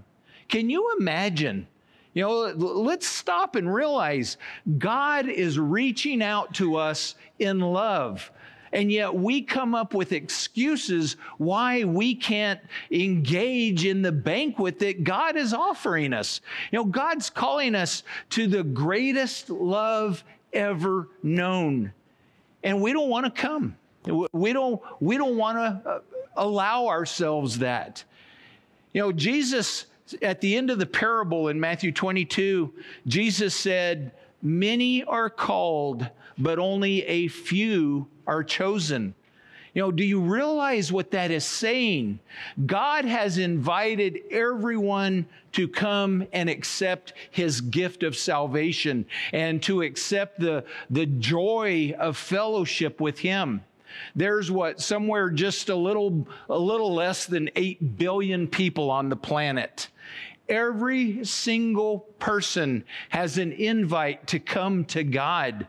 Can 0.47 0.69
you 0.69 0.95
imagine? 0.99 1.67
You 2.17 2.23
know, 2.23 2.51
let's 2.55 3.05
stop 3.05 3.55
and 3.55 3.71
realize 3.71 4.37
God 4.79 5.29
is 5.29 5.59
reaching 5.59 6.23
out 6.23 6.51
to 6.55 6.75
us 6.75 7.13
in 7.37 7.59
love. 7.59 8.31
And 8.71 8.91
yet 8.91 9.13
we 9.13 9.43
come 9.43 9.75
up 9.75 9.93
with 9.93 10.11
excuses 10.13 11.15
why 11.37 11.83
we 11.83 12.15
can't 12.15 12.59
engage 12.89 13.85
in 13.85 14.01
the 14.01 14.11
banquet 14.11 14.79
that 14.79 15.03
God 15.03 15.37
is 15.37 15.53
offering 15.53 16.11
us. 16.11 16.41
You 16.71 16.79
know, 16.79 16.85
God's 16.85 17.29
calling 17.29 17.75
us 17.75 18.01
to 18.31 18.47
the 18.47 18.63
greatest 18.63 19.51
love 19.51 20.23
ever 20.53 21.09
known. 21.21 21.93
And 22.63 22.81
we 22.81 22.93
don't 22.93 23.11
want 23.11 23.25
to 23.27 23.41
come. 23.41 23.77
We 24.31 24.53
don't, 24.53 24.81
we 24.99 25.19
don't 25.19 25.37
want 25.37 25.57
to 25.59 25.87
uh, 25.87 25.99
allow 26.35 26.87
ourselves 26.87 27.59
that. 27.59 28.03
You 28.91 29.01
know, 29.03 29.11
Jesus 29.11 29.85
at 30.21 30.41
the 30.41 30.55
end 30.55 30.69
of 30.69 30.79
the 30.79 30.85
parable 30.85 31.49
in 31.49 31.59
Matthew 31.59 31.91
22, 31.91 32.73
Jesus 33.07 33.55
said, 33.55 34.11
Many 34.41 35.03
are 35.03 35.29
called, 35.29 36.09
but 36.37 36.59
only 36.59 37.03
a 37.05 37.27
few 37.27 38.07
are 38.25 38.43
chosen. 38.43 39.15
You 39.73 39.83
know, 39.83 39.91
do 39.91 40.03
you 40.03 40.19
realize 40.19 40.91
what 40.91 41.11
that 41.11 41.29
is 41.29 41.45
saying? 41.45 42.19
God 42.65 43.05
has 43.05 43.37
invited 43.37 44.21
everyone 44.31 45.27
to 45.51 45.67
come 45.67 46.25
and 46.33 46.49
accept 46.49 47.13
his 47.29 47.61
gift 47.61 48.01
of 48.01 48.17
salvation 48.17 49.05
and 49.33 49.61
to 49.63 49.83
accept 49.83 50.39
the, 50.39 50.65
the 50.89 51.05
joy 51.05 51.93
of 51.99 52.17
fellowship 52.17 52.99
with 52.99 53.19
him. 53.19 53.63
There's 54.15 54.51
what 54.51 54.81
somewhere 54.81 55.29
just 55.29 55.69
a 55.69 55.75
little 55.75 56.27
a 56.49 56.57
little 56.57 56.93
less 56.93 57.25
than 57.25 57.49
8 57.55 57.97
billion 57.97 58.47
people 58.47 58.89
on 58.89 59.09
the 59.09 59.15
planet. 59.15 59.89
Every 60.49 61.25
single 61.25 61.99
person 62.19 62.85
has 63.09 63.37
an 63.37 63.51
invite 63.51 64.27
to 64.27 64.39
come 64.39 64.85
to 64.85 65.03
God, 65.03 65.67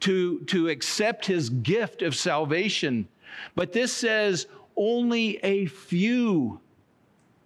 to, 0.00 0.40
to 0.44 0.68
accept 0.68 1.26
his 1.26 1.50
gift 1.50 2.02
of 2.02 2.14
salvation. 2.14 3.08
But 3.56 3.72
this 3.72 3.92
says 3.92 4.46
only 4.76 5.38
a 5.42 5.66
few, 5.66 6.60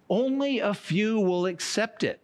only 0.09 0.59
a 0.59 0.73
few 0.73 1.19
will 1.19 1.47
accept 1.47 2.03
it. 2.03 2.19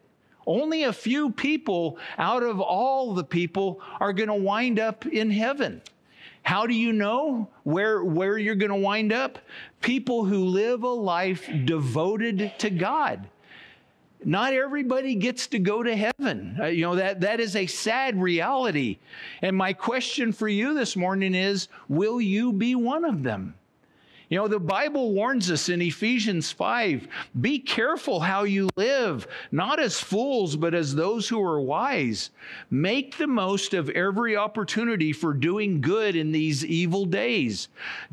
Only 0.45 0.83
a 0.83 0.93
few 0.93 1.31
people 1.31 1.97
out 2.17 2.43
of 2.43 2.59
all 2.59 3.13
the 3.13 3.23
people 3.23 3.81
are 3.99 4.13
going 4.13 4.27
to 4.27 4.35
wind 4.35 4.77
up 4.77 5.05
in 5.05 5.31
heaven. 5.31 5.81
How 6.43 6.67
do 6.67 6.73
you 6.73 6.93
know 6.93 7.49
where, 7.63 8.03
where 8.03 8.37
you're 8.37 8.55
going 8.55 8.69
to 8.69 8.77
wind 8.77 9.11
up? 9.11 9.39
People 9.81 10.25
who 10.25 10.45
live 10.45 10.83
a 10.83 10.87
life 10.87 11.49
devoted 11.65 12.53
to 12.59 12.69
God 12.69 13.27
not 14.25 14.53
everybody 14.53 15.15
gets 15.15 15.47
to 15.47 15.59
go 15.59 15.83
to 15.83 15.95
heaven. 15.95 16.57
Uh, 16.59 16.65
you 16.65 16.81
know, 16.81 16.95
that, 16.95 17.21
that 17.21 17.39
is 17.39 17.55
a 17.55 17.65
sad 17.65 18.21
reality. 18.21 18.99
And 19.41 19.55
my 19.55 19.73
question 19.73 20.31
for 20.31 20.47
you 20.47 20.73
this 20.73 20.95
morning 20.95 21.35
is 21.35 21.67
will 21.89 22.21
you 22.21 22.53
be 22.53 22.75
one 22.75 23.05
of 23.05 23.23
them? 23.23 23.55
You 24.33 24.39
know, 24.39 24.47
the 24.47 24.59
Bible 24.59 25.13
warns 25.13 25.51
us 25.51 25.69
in 25.69 25.79
Ephesians 25.79 26.51
5 26.51 27.07
be 27.39 27.59
careful 27.59 28.19
how 28.19 28.45
you 28.45 28.67
live, 28.75 29.27
not 29.51 29.79
as 29.79 29.99
fools, 29.99 30.55
but 30.55 30.73
as 30.73 30.95
those 30.95 31.29
who 31.29 31.39
are 31.39 31.61
wise. 31.61 32.31
Make 32.71 33.15
the 33.15 33.27
most 33.27 33.75
of 33.75 33.91
every 33.91 34.35
opportunity 34.35 35.13
for 35.13 35.35
doing 35.35 35.81
good 35.81 36.15
in 36.15 36.31
these 36.31 36.65
evil 36.65 37.05
days. 37.05 37.67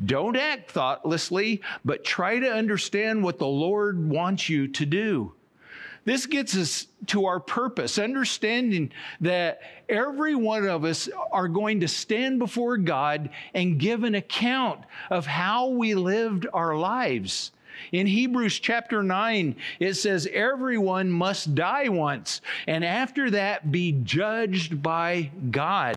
Don't 0.05 0.37
act 0.37 0.69
thoughtlessly, 0.69 1.59
but 1.83 2.03
try 2.03 2.37
to 2.37 2.53
understand 2.53 3.23
what 3.23 3.39
the 3.39 3.47
Lord 3.47 4.07
wants 4.07 4.47
you 4.47 4.67
to 4.67 4.85
do. 4.85 5.33
This 6.03 6.25
gets 6.25 6.57
us 6.57 6.87
to 7.07 7.25
our 7.25 7.39
purpose, 7.39 7.99
understanding 7.99 8.91
that 9.21 9.61
every 9.87 10.33
one 10.33 10.67
of 10.67 10.83
us 10.83 11.07
are 11.31 11.47
going 11.47 11.81
to 11.81 11.87
stand 11.87 12.39
before 12.39 12.77
God 12.77 13.29
and 13.53 13.79
give 13.79 14.03
an 14.03 14.15
account 14.15 14.81
of 15.11 15.27
how 15.27 15.67
we 15.67 15.93
lived 15.93 16.47
our 16.53 16.75
lives. 16.75 17.51
In 17.91 18.07
Hebrews 18.07 18.59
chapter 18.59 19.03
9, 19.03 19.55
it 19.79 19.93
says, 19.93 20.27
Everyone 20.31 21.09
must 21.09 21.55
die 21.55 21.89
once, 21.89 22.41
and 22.67 22.83
after 22.83 23.29
that 23.31 23.71
be 23.71 23.91
judged 24.03 24.81
by 24.81 25.31
God. 25.51 25.95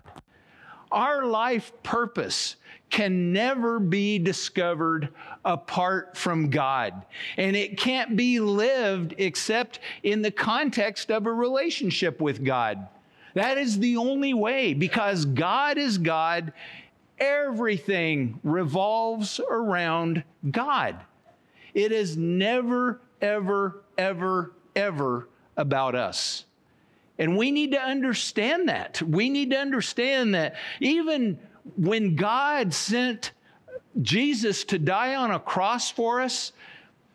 Our 0.91 1.25
life 1.25 1.71
purpose 1.83 2.55
can 2.89 3.33
never 3.33 3.79
be 3.79 4.19
discovered 4.19 5.09
apart 5.45 6.17
from 6.17 6.49
God. 6.49 7.05
And 7.37 7.55
it 7.55 7.77
can't 7.77 8.17
be 8.17 8.39
lived 8.39 9.13
except 9.17 9.79
in 10.03 10.23
the 10.23 10.31
context 10.31 11.11
of 11.11 11.27
a 11.27 11.31
relationship 11.31 12.19
with 12.19 12.43
God. 12.43 12.87
That 13.35 13.57
is 13.57 13.79
the 13.79 13.97
only 13.97 14.33
way 14.33 14.73
because 14.73 15.25
God 15.25 15.77
is 15.77 15.97
God. 15.97 16.51
Everything 17.19 18.39
revolves 18.43 19.39
around 19.39 20.23
God. 20.49 20.97
It 21.73 21.91
is 21.91 22.17
never, 22.17 23.01
ever, 23.21 23.83
ever, 23.97 24.51
ever 24.75 25.27
about 25.55 25.95
us. 25.95 26.45
And 27.17 27.37
we 27.37 27.51
need 27.51 27.71
to 27.71 27.81
understand 27.81 28.67
that. 28.69 29.01
We 29.01 29.29
need 29.29 29.51
to 29.51 29.57
understand 29.57 30.33
that 30.35 30.55
even 30.79 31.39
when 31.77 32.15
God 32.15 32.73
sent 32.73 33.31
Jesus 34.01 34.63
to 34.65 34.79
die 34.79 35.15
on 35.15 35.31
a 35.31 35.39
cross 35.39 35.91
for 35.91 36.21
us, 36.21 36.51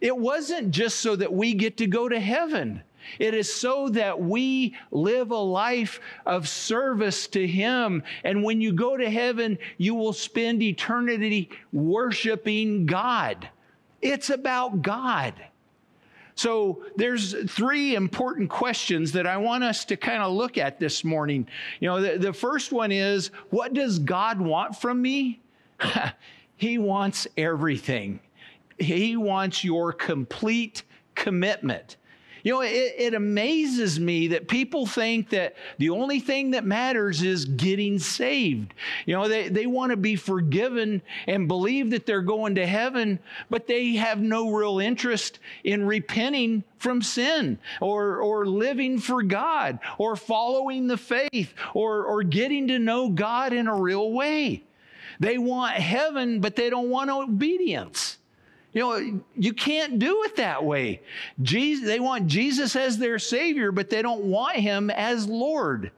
it 0.01 0.17
wasn't 0.17 0.71
just 0.71 1.01
so 1.01 1.17
that 1.17 1.33
we 1.33 1.55
get 1.55 1.77
to 1.79 1.87
go 1.87 2.09
to 2.09 2.19
heaven. 2.19 2.83
It 3.19 3.35
is 3.35 3.53
so 3.53 3.89
that 3.91 4.21
we 4.21 4.77
live 4.91 5.31
a 5.31 5.37
life 5.37 6.01
of 6.27 6.49
service 6.49 7.27
to 7.29 7.47
Him. 7.47 8.03
And 8.25 8.45
when 8.45 8.61
you 8.61 8.73
go 8.73 8.97
to 8.97 9.11
heaven, 9.11 9.59
you 9.79 9.95
will 9.95 10.13
spend 10.13 10.63
eternity 10.63 11.51
worshiping 11.73 12.87
God. 12.87 13.49
It's 14.01 14.31
about 14.31 14.83
God. 14.83 15.35
So 16.35 16.85
there's 16.97 17.35
three 17.51 17.95
important 17.95 18.49
questions 18.49 19.13
that 19.13 19.27
I 19.27 19.37
want 19.37 19.63
us 19.63 19.85
to 19.87 19.97
kind 19.97 20.23
of 20.23 20.33
look 20.33 20.57
at 20.57 20.81
this 20.81 21.05
morning. 21.05 21.47
You 21.81 21.89
know, 21.89 22.01
the, 22.01 22.19
the 22.19 22.33
first 22.33 22.73
one 22.73 22.93
is, 22.93 23.31
what 23.51 23.75
does 23.75 23.99
God 23.99 24.41
want 24.41 24.77
from 24.77 25.03
me? 25.03 25.41
he 26.61 26.77
wants 26.77 27.27
everything. 27.39 28.21
He 28.79 29.17
wants 29.17 29.65
your 29.65 29.95
complete 29.95 30.83
commitment. 31.15 31.97
You 32.43 32.53
know, 32.53 32.61
it, 32.61 32.95
it, 32.99 33.15
amazes 33.15 33.99
me 33.99 34.29
that 34.29 34.47
people 34.47 34.85
think 34.85 35.31
that 35.31 35.57
the 35.79 35.89
only 35.89 36.21
thing 36.21 36.51
that 36.51 36.67
matters 36.67 37.23
is 37.23 37.47
getting 37.47 37.99
saved. 37.99 38.75
You 39.07 39.17
know, 39.17 39.27
they, 39.27 39.49
they 39.49 39.65
want 39.65 39.91
to 39.91 39.97
be 39.97 40.17
forgiven 40.17 41.01
and 41.27 41.49
believe 41.49 41.91
that 41.91 42.05
they're 42.05 42.21
going 42.21 42.55
to 42.57 42.67
heaven, 42.67 43.19
but 43.49 43.67
they 43.67 43.95
have 43.95 44.21
no 44.21 44.51
real 44.51 44.81
interest 44.81 45.39
in 45.65 45.87
repenting 45.87 46.63
from 46.79 47.01
sin 47.01 47.59
or, 47.81 48.19
or 48.19 48.47
living 48.47 48.99
for 48.99 49.23
God 49.23 49.79
or 49.97 50.15
following 50.15 50.89
the 50.89 50.99
faith 50.99 51.55
or, 51.73 52.05
or 52.05 52.23
getting 52.23 52.69
to 52.69 52.79
know 52.79 53.09
God 53.09 53.55
in 53.55 53.67
a 53.67 53.75
real 53.75 54.13
way. 54.13 54.65
They 55.21 55.39
want 55.39 55.75
heaven, 55.75 56.41
but 56.41 56.57
they 56.57 56.71
don't 56.71 56.89
want 56.89 57.11
obedience. 57.11 58.17
You 58.73 58.81
know, 58.81 59.21
you 59.37 59.53
can't 59.53 59.99
do 59.99 60.25
it 60.25 60.37
that 60.37 60.65
way. 60.65 61.03
Jesus, 61.43 61.87
they 61.87 62.01
want 62.01 62.27
Jesus 62.27 62.75
as 62.75 62.99
their 62.99 63.19
Savior, 63.19 63.71
but 63.73 63.91
they 63.91 64.01
don't 64.01 64.25
want 64.25 64.57
Him 64.57 64.91
as 64.91 65.27
Lord. 65.29 65.91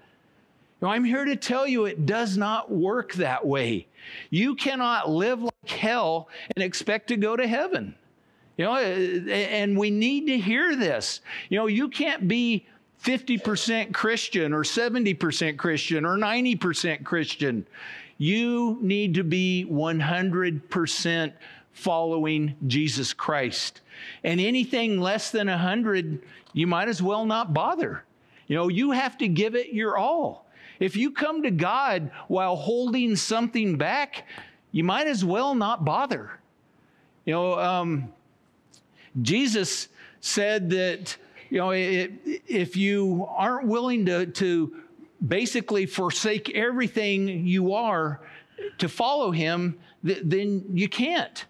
I'm 0.82 1.04
here 1.04 1.24
to 1.24 1.36
tell 1.36 1.66
you 1.66 1.84
it 1.84 2.06
does 2.06 2.36
not 2.36 2.72
work 2.72 3.12
that 3.14 3.46
way. 3.46 3.86
You 4.30 4.56
cannot 4.56 5.08
live 5.08 5.42
like 5.42 5.68
hell 5.68 6.28
and 6.56 6.64
expect 6.64 7.08
to 7.08 7.16
go 7.16 7.36
to 7.36 7.46
heaven. 7.46 7.94
You 8.56 8.64
know, 8.64 8.76
and 8.76 9.78
we 9.78 9.90
need 9.90 10.26
to 10.26 10.38
hear 10.38 10.74
this. 10.74 11.20
You 11.48 11.58
know, 11.58 11.66
you 11.66 11.88
can't 11.88 12.26
be 12.26 12.66
50% 13.02 13.92
Christian 13.92 14.52
or 14.52 14.62
70% 14.62 15.56
Christian 15.56 16.04
or 16.04 16.16
90% 16.16 17.04
Christian. 17.04 17.66
You 18.18 18.78
need 18.80 19.14
to 19.14 19.24
be 19.24 19.66
100% 19.68 21.32
following 21.72 22.54
Jesus 22.66 23.12
Christ. 23.12 23.80
And 24.22 24.40
anything 24.40 25.00
less 25.00 25.30
than 25.30 25.48
100, 25.48 26.22
you 26.52 26.66
might 26.66 26.88
as 26.88 27.02
well 27.02 27.24
not 27.24 27.52
bother. 27.52 28.04
You 28.46 28.56
know, 28.56 28.68
you 28.68 28.92
have 28.92 29.18
to 29.18 29.28
give 29.28 29.56
it 29.56 29.72
your 29.72 29.96
all. 29.96 30.46
If 30.78 30.96
you 30.96 31.10
come 31.10 31.42
to 31.42 31.50
God 31.50 32.10
while 32.28 32.56
holding 32.56 33.16
something 33.16 33.76
back, 33.76 34.26
you 34.70 34.84
might 34.84 35.06
as 35.06 35.24
well 35.24 35.54
not 35.54 35.84
bother. 35.84 36.38
You 37.24 37.34
know, 37.34 37.58
um, 37.58 38.12
Jesus 39.20 39.88
said 40.20 40.70
that, 40.70 41.16
you 41.52 41.58
know, 41.58 41.72
it, 41.72 42.12
if 42.46 42.78
you 42.78 43.28
aren't 43.28 43.66
willing 43.66 44.06
to, 44.06 44.24
to 44.24 44.74
basically 45.28 45.84
forsake 45.84 46.48
everything 46.54 47.46
you 47.46 47.74
are 47.74 48.22
to 48.78 48.88
follow 48.88 49.30
him, 49.30 49.78
th- 50.02 50.22
then 50.24 50.64
you 50.72 50.88
can't. 50.88 51.44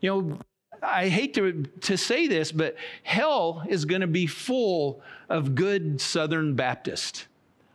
You 0.00 0.10
know, 0.10 0.38
I 0.80 1.08
hate 1.08 1.34
to, 1.34 1.64
to 1.80 1.96
say 1.98 2.28
this, 2.28 2.52
but 2.52 2.76
hell 3.02 3.64
is 3.68 3.84
going 3.84 4.02
to 4.02 4.06
be 4.06 4.28
full 4.28 5.02
of 5.28 5.56
good 5.56 6.00
Southern 6.00 6.54
Baptists. 6.54 7.26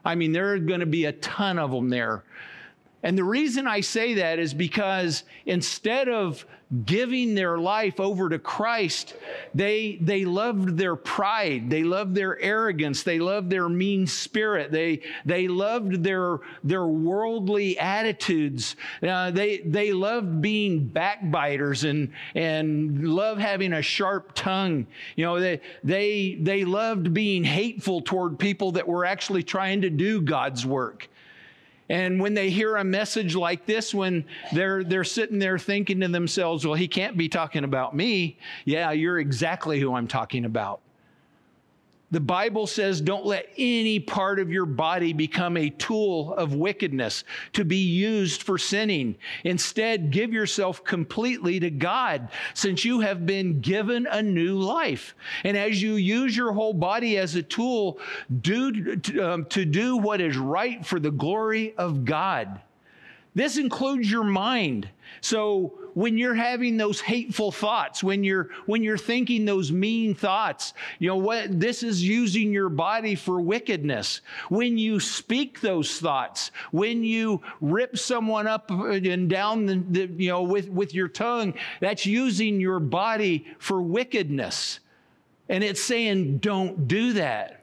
I 0.05 0.15
mean, 0.15 0.31
there 0.31 0.53
are 0.53 0.59
going 0.59 0.79
to 0.79 0.85
be 0.85 1.03
a 1.03 1.11
ton 1.11 1.59
of 1.59 1.71
them 1.71 1.89
there. 1.89 2.23
And 3.03 3.17
the 3.17 3.23
reason 3.23 3.67
I 3.67 3.81
say 3.81 4.15
that 4.15 4.39
is 4.39 4.53
because 4.53 5.23
instead 5.45 6.07
of 6.07 6.45
giving 6.85 7.35
their 7.35 7.59
life 7.59 7.99
over 7.99 8.29
to 8.29 8.39
Christ, 8.39 9.15
they, 9.53 9.99
they 10.01 10.25
loved 10.25 10.77
their 10.77 10.95
pride. 10.95 11.69
They 11.69 11.83
loved 11.83 12.15
their 12.15 12.39
arrogance. 12.39 13.03
They 13.03 13.19
loved 13.19 13.49
their 13.49 13.69
mean 13.69 14.07
spirit. 14.07 14.71
They, 14.71 15.01
they 15.23 15.47
loved 15.47 16.03
their, 16.03 16.39
their 16.63 16.87
worldly 16.87 17.77
attitudes. 17.77 18.75
Uh, 19.07 19.29
they, 19.29 19.57
they 19.59 19.93
loved 19.93 20.41
being 20.41 20.87
backbiters 20.87 21.83
and, 21.83 22.11
and 22.33 23.07
love 23.07 23.37
having 23.37 23.73
a 23.73 23.81
sharp 23.81 24.31
tongue. 24.33 24.87
You 25.15 25.25
know, 25.25 25.39
they, 25.39 25.61
they, 25.83 26.37
they 26.41 26.65
loved 26.65 27.13
being 27.13 27.43
hateful 27.43 28.01
toward 28.01 28.39
people 28.39 28.71
that 28.71 28.87
were 28.87 29.05
actually 29.05 29.43
trying 29.43 29.81
to 29.81 29.91
do 29.91 30.21
God's 30.21 30.65
work. 30.65 31.07
And 31.89 32.19
when 32.19 32.33
they 32.33 32.49
hear 32.49 32.77
a 32.77 32.83
message 32.83 33.35
like 33.35 33.65
this, 33.65 33.93
when 33.93 34.25
they're, 34.53 34.83
they're 34.83 35.03
sitting 35.03 35.39
there 35.39 35.59
thinking 35.59 35.99
to 35.99 36.07
themselves, 36.07 36.65
well, 36.65 36.75
he 36.75 36.87
can't 36.87 37.17
be 37.17 37.27
talking 37.27 37.63
about 37.63 37.95
me. 37.95 38.37
Yeah, 38.65 38.91
you're 38.91 39.19
exactly 39.19 39.79
who 39.79 39.93
I'm 39.93 40.07
talking 40.07 40.45
about. 40.45 40.79
The 42.13 42.19
Bible 42.19 42.67
says, 42.67 43.01
don't 43.01 43.25
let 43.25 43.49
any 43.57 43.99
part 43.99 44.37
of 44.37 44.51
your 44.51 44.67
body 44.67 45.13
become 45.13 45.57
a 45.57 45.71
tool 45.71 46.35
of 46.35 46.53
wickedness 46.53 47.23
to 47.53 47.65
be 47.65 47.77
used 47.77 48.43
for 48.43 48.59
sinning. 48.59 49.15
Instead, 49.45 50.11
give 50.11 50.31
yourself 50.31 50.83
completely 50.83 51.59
to 51.59 51.71
God, 51.71 52.29
since 52.53 52.85
you 52.85 52.99
have 52.99 53.25
been 53.25 53.61
given 53.61 54.05
a 54.05 54.21
new 54.21 54.59
life. 54.59 55.15
And 55.43 55.57
as 55.57 55.81
you 55.81 55.95
use 55.95 56.37
your 56.37 56.51
whole 56.51 56.75
body 56.75 57.17
as 57.17 57.33
a 57.33 57.41
tool, 57.41 57.97
do, 58.41 59.01
um, 59.19 59.45
to 59.45 59.65
do 59.65 59.97
what 59.97 60.21
is 60.21 60.37
right 60.37 60.85
for 60.85 60.99
the 60.99 61.09
glory 61.09 61.73
of 61.79 62.05
God. 62.05 62.61
This 63.33 63.57
includes 63.57 64.11
your 64.11 64.23
mind. 64.23 64.87
So 65.19 65.79
when 65.93 66.17
you're 66.17 66.33
having 66.33 66.77
those 66.77 67.01
hateful 67.01 67.51
thoughts, 67.51 68.03
when 68.03 68.23
you're 68.23 68.49
when 68.65 68.83
you're 68.83 68.97
thinking 68.97 69.45
those 69.45 69.71
mean 69.71 70.15
thoughts, 70.15 70.73
you 70.99 71.07
know 71.07 71.17
what 71.17 71.59
this 71.59 71.83
is 71.83 72.03
using 72.03 72.51
your 72.51 72.69
body 72.69 73.15
for 73.15 73.41
wickedness. 73.41 74.21
When 74.49 74.77
you 74.77 74.99
speak 74.99 75.61
those 75.61 75.99
thoughts, 75.99 76.51
when 76.71 77.03
you 77.03 77.41
rip 77.61 77.97
someone 77.97 78.47
up 78.47 78.69
and 78.69 79.29
down 79.29 79.65
the, 79.65 79.83
the 79.89 80.23
you 80.23 80.29
know 80.29 80.43
with 80.43 80.69
with 80.69 80.93
your 80.93 81.07
tongue, 81.07 81.53
that's 81.79 82.05
using 82.05 82.59
your 82.59 82.79
body 82.79 83.47
for 83.59 83.81
wickedness. 83.81 84.79
And 85.49 85.63
it's 85.63 85.81
saying 85.81 86.37
don't 86.39 86.87
do 86.87 87.13
that. 87.13 87.62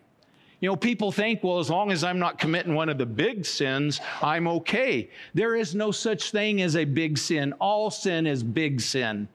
You 0.61 0.68
know, 0.68 0.77
people 0.77 1.11
think, 1.11 1.42
well, 1.42 1.59
as 1.59 1.70
long 1.70 1.90
as 1.90 2.05
I'm 2.05 2.18
not 2.18 2.38
committing 2.38 2.75
one 2.75 2.90
of 2.90 2.99
the 2.99 3.07
big 3.07 3.46
sins, 3.46 4.01
I'm 4.20 4.46
okay. 4.46 5.09
There 5.33 5.57
is 5.57 5.75
no 5.75 5.90
such 5.90 6.31
thing 6.31 6.61
as 6.61 6.77
a 6.77 6.85
big 6.85 7.16
sin. 7.16 7.55
All 7.55 7.90
sin 7.90 8.27
is 8.27 8.42
big 8.42 8.81
sin. 8.81 9.27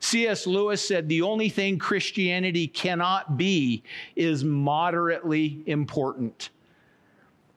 C.S. 0.00 0.46
Lewis 0.46 0.86
said 0.86 1.08
the 1.08 1.22
only 1.22 1.48
thing 1.48 1.78
Christianity 1.78 2.66
cannot 2.66 3.38
be 3.38 3.82
is 4.14 4.44
moderately 4.44 5.62
important. 5.66 6.50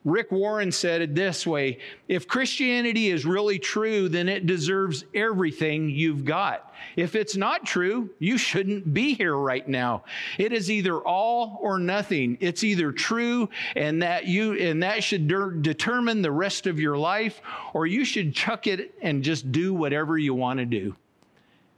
Rick 0.06 0.32
Warren 0.32 0.72
said 0.72 1.02
it 1.02 1.16
this 1.16 1.46
way 1.46 1.80
If 2.08 2.28
Christianity 2.28 3.10
is 3.10 3.26
really 3.26 3.60
true, 3.60 4.08
then 4.08 4.30
it 4.30 4.46
deserves 4.46 5.04
everything 5.14 5.90
you've 5.90 6.24
got. 6.24 6.72
If 6.96 7.16
it's 7.16 7.36
not 7.36 7.66
true, 7.66 8.12
you 8.20 8.38
shouldn't 8.38 8.94
be 8.94 9.16
here 9.16 9.36
right 9.36 9.68
now. 9.68 10.04
It 10.38 10.54
is 10.54 10.70
either 10.70 11.00
all 11.00 11.58
or 11.62 11.80
nothing. 11.80 12.38
It's 12.40 12.64
either 12.64 12.92
true 12.92 13.50
and 13.76 14.04
that 14.04 14.28
you 14.28 14.54
and 14.54 14.84
that 14.84 15.04
should 15.04 15.28
de- 15.28 15.58
determine 15.62 16.22
the 16.22 16.32
rest 16.32 16.68
of 16.68 16.80
your 16.80 16.98
life, 16.98 17.42
or 17.74 17.88
you 17.88 18.06
should 18.06 18.36
chuck 18.36 18.68
it 18.68 18.94
and 19.02 19.24
just 19.24 19.52
do 19.52 19.74
whatever 19.74 20.18
you 20.18 20.36
want 20.36 20.60
to 20.60 20.66
do. 20.66 20.96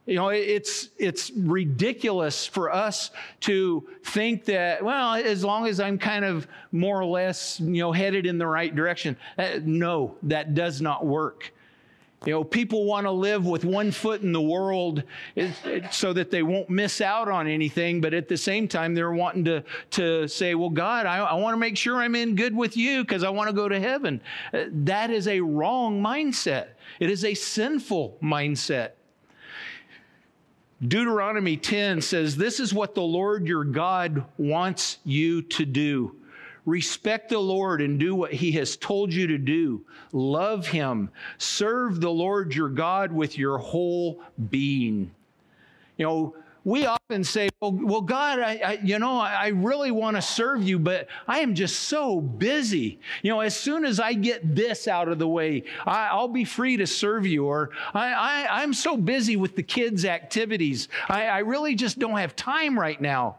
You 0.08 0.14
know, 0.14 0.30
it's, 0.30 0.88
it's 0.96 1.30
ridiculous 1.32 2.46
for 2.46 2.72
us 2.72 3.10
to 3.40 3.86
think 4.04 4.46
that, 4.46 4.82
well, 4.82 5.12
as 5.12 5.44
long 5.44 5.66
as 5.66 5.80
I'm 5.80 5.98
kind 5.98 6.24
of 6.24 6.48
more 6.72 6.98
or 6.98 7.04
less, 7.04 7.60
you 7.60 7.82
know, 7.82 7.92
headed 7.92 8.24
in 8.24 8.38
the 8.38 8.46
right 8.46 8.74
direction. 8.74 9.18
Uh, 9.36 9.58
no, 9.62 10.16
that 10.22 10.54
does 10.54 10.80
not 10.80 11.04
work. 11.04 11.52
You 12.24 12.32
know, 12.32 12.42
people 12.42 12.86
want 12.86 13.04
to 13.04 13.10
live 13.10 13.44
with 13.44 13.66
one 13.66 13.90
foot 13.90 14.22
in 14.22 14.32
the 14.32 14.40
world 14.40 15.02
so 15.90 16.14
that 16.14 16.30
they 16.30 16.42
won't 16.42 16.70
miss 16.70 17.02
out 17.02 17.28
on 17.28 17.46
anything, 17.46 18.00
but 18.00 18.14
at 18.14 18.28
the 18.28 18.36
same 18.38 18.66
time, 18.66 18.94
they're 18.94 19.12
wanting 19.12 19.44
to, 19.44 19.62
to 19.90 20.26
say, 20.26 20.54
Well, 20.54 20.70
God, 20.70 21.04
I, 21.04 21.18
I 21.18 21.34
want 21.34 21.52
to 21.52 21.58
make 21.58 21.76
sure 21.76 21.98
I'm 21.98 22.14
in 22.14 22.34
good 22.34 22.56
with 22.56 22.78
you 22.78 23.02
because 23.04 23.22
I 23.22 23.28
want 23.28 23.50
to 23.50 23.54
go 23.54 23.68
to 23.68 23.78
heaven. 23.78 24.22
Uh, 24.54 24.64
that 24.72 25.10
is 25.10 25.28
a 25.28 25.40
wrong 25.42 26.02
mindset, 26.02 26.68
it 26.98 27.10
is 27.10 27.26
a 27.26 27.34
sinful 27.34 28.16
mindset. 28.22 28.92
Deuteronomy 30.86 31.56
10 31.56 32.00
says, 32.00 32.36
This 32.36 32.60
is 32.60 32.72
what 32.72 32.94
the 32.94 33.02
Lord 33.02 33.48
your 33.48 33.64
God 33.64 34.24
wants 34.36 34.98
you 35.04 35.42
to 35.42 35.64
do. 35.64 36.14
Respect 36.66 37.30
the 37.30 37.38
Lord 37.38 37.80
and 37.80 37.98
do 37.98 38.14
what 38.14 38.32
he 38.32 38.52
has 38.52 38.76
told 38.76 39.12
you 39.12 39.26
to 39.28 39.38
do. 39.38 39.84
Love 40.12 40.66
him. 40.66 41.10
Serve 41.38 42.00
the 42.00 42.10
Lord 42.10 42.54
your 42.54 42.68
God 42.68 43.10
with 43.10 43.38
your 43.38 43.58
whole 43.58 44.22
being. 44.50 45.10
You 45.96 46.06
know, 46.06 46.36
we 46.68 46.84
often 46.84 47.24
say, 47.24 47.48
well, 47.60 47.72
well 47.72 48.00
God, 48.02 48.40
I, 48.40 48.60
I, 48.62 48.78
you 48.82 48.98
know, 48.98 49.18
I 49.18 49.48
really 49.48 49.90
want 49.90 50.16
to 50.16 50.22
serve 50.22 50.62
you, 50.62 50.78
but 50.78 51.08
I 51.26 51.38
am 51.38 51.54
just 51.54 51.80
so 51.80 52.20
busy. 52.20 53.00
You 53.22 53.30
know, 53.30 53.40
as 53.40 53.56
soon 53.56 53.86
as 53.86 53.98
I 53.98 54.12
get 54.12 54.54
this 54.54 54.86
out 54.86 55.08
of 55.08 55.18
the 55.18 55.26
way, 55.26 55.64
I, 55.86 56.14
will 56.14 56.28
be 56.28 56.44
free 56.44 56.76
to 56.76 56.86
serve 56.86 57.26
you. 57.26 57.46
Or 57.46 57.70
I, 57.94 58.44
I, 58.44 58.62
am 58.62 58.74
so 58.74 58.98
busy 58.98 59.36
with 59.36 59.56
the 59.56 59.62
kids' 59.62 60.04
activities. 60.04 60.88
I, 61.08 61.28
I 61.28 61.38
really 61.38 61.74
just 61.74 61.98
don't 61.98 62.18
have 62.18 62.36
time 62.36 62.78
right 62.78 63.00
now. 63.00 63.38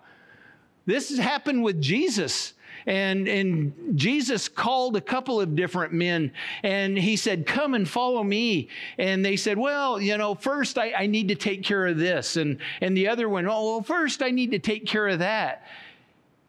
this 0.88 1.10
has 1.10 1.20
happened 1.20 1.64
with 1.64 1.80
Jesus. 1.80 2.54
And, 2.86 3.28
and 3.28 3.74
Jesus 3.96 4.48
called 4.48 4.96
a 4.96 5.02
couple 5.02 5.40
of 5.40 5.56
different 5.56 5.94
men 5.94 6.32
and 6.64 6.98
he 6.98 7.16
said, 7.16 7.46
Come 7.46 7.74
and 7.74 7.88
follow 7.88 8.24
me. 8.24 8.70
And 8.98 9.24
they 9.24 9.36
said, 9.36 9.58
Well, 9.58 10.00
you 10.02 10.18
know, 10.18 10.36
first 10.36 10.78
I, 10.78 10.94
I 10.94 11.08
need 11.08 11.28
to 11.30 11.36
take 11.36 11.64
care 11.64 11.88
of 11.88 11.98
this. 11.98 12.38
And, 12.38 12.58
and 12.82 12.96
the 12.96 13.08
other 13.08 13.30
one, 13.30 13.48
Oh, 13.48 13.72
well, 13.72 13.82
first 13.82 14.22
I 14.22 14.32
need 14.32 14.52
to 14.52 14.60
take 14.60 14.86
care 14.86 15.08
of 15.08 15.20
that. 15.20 15.66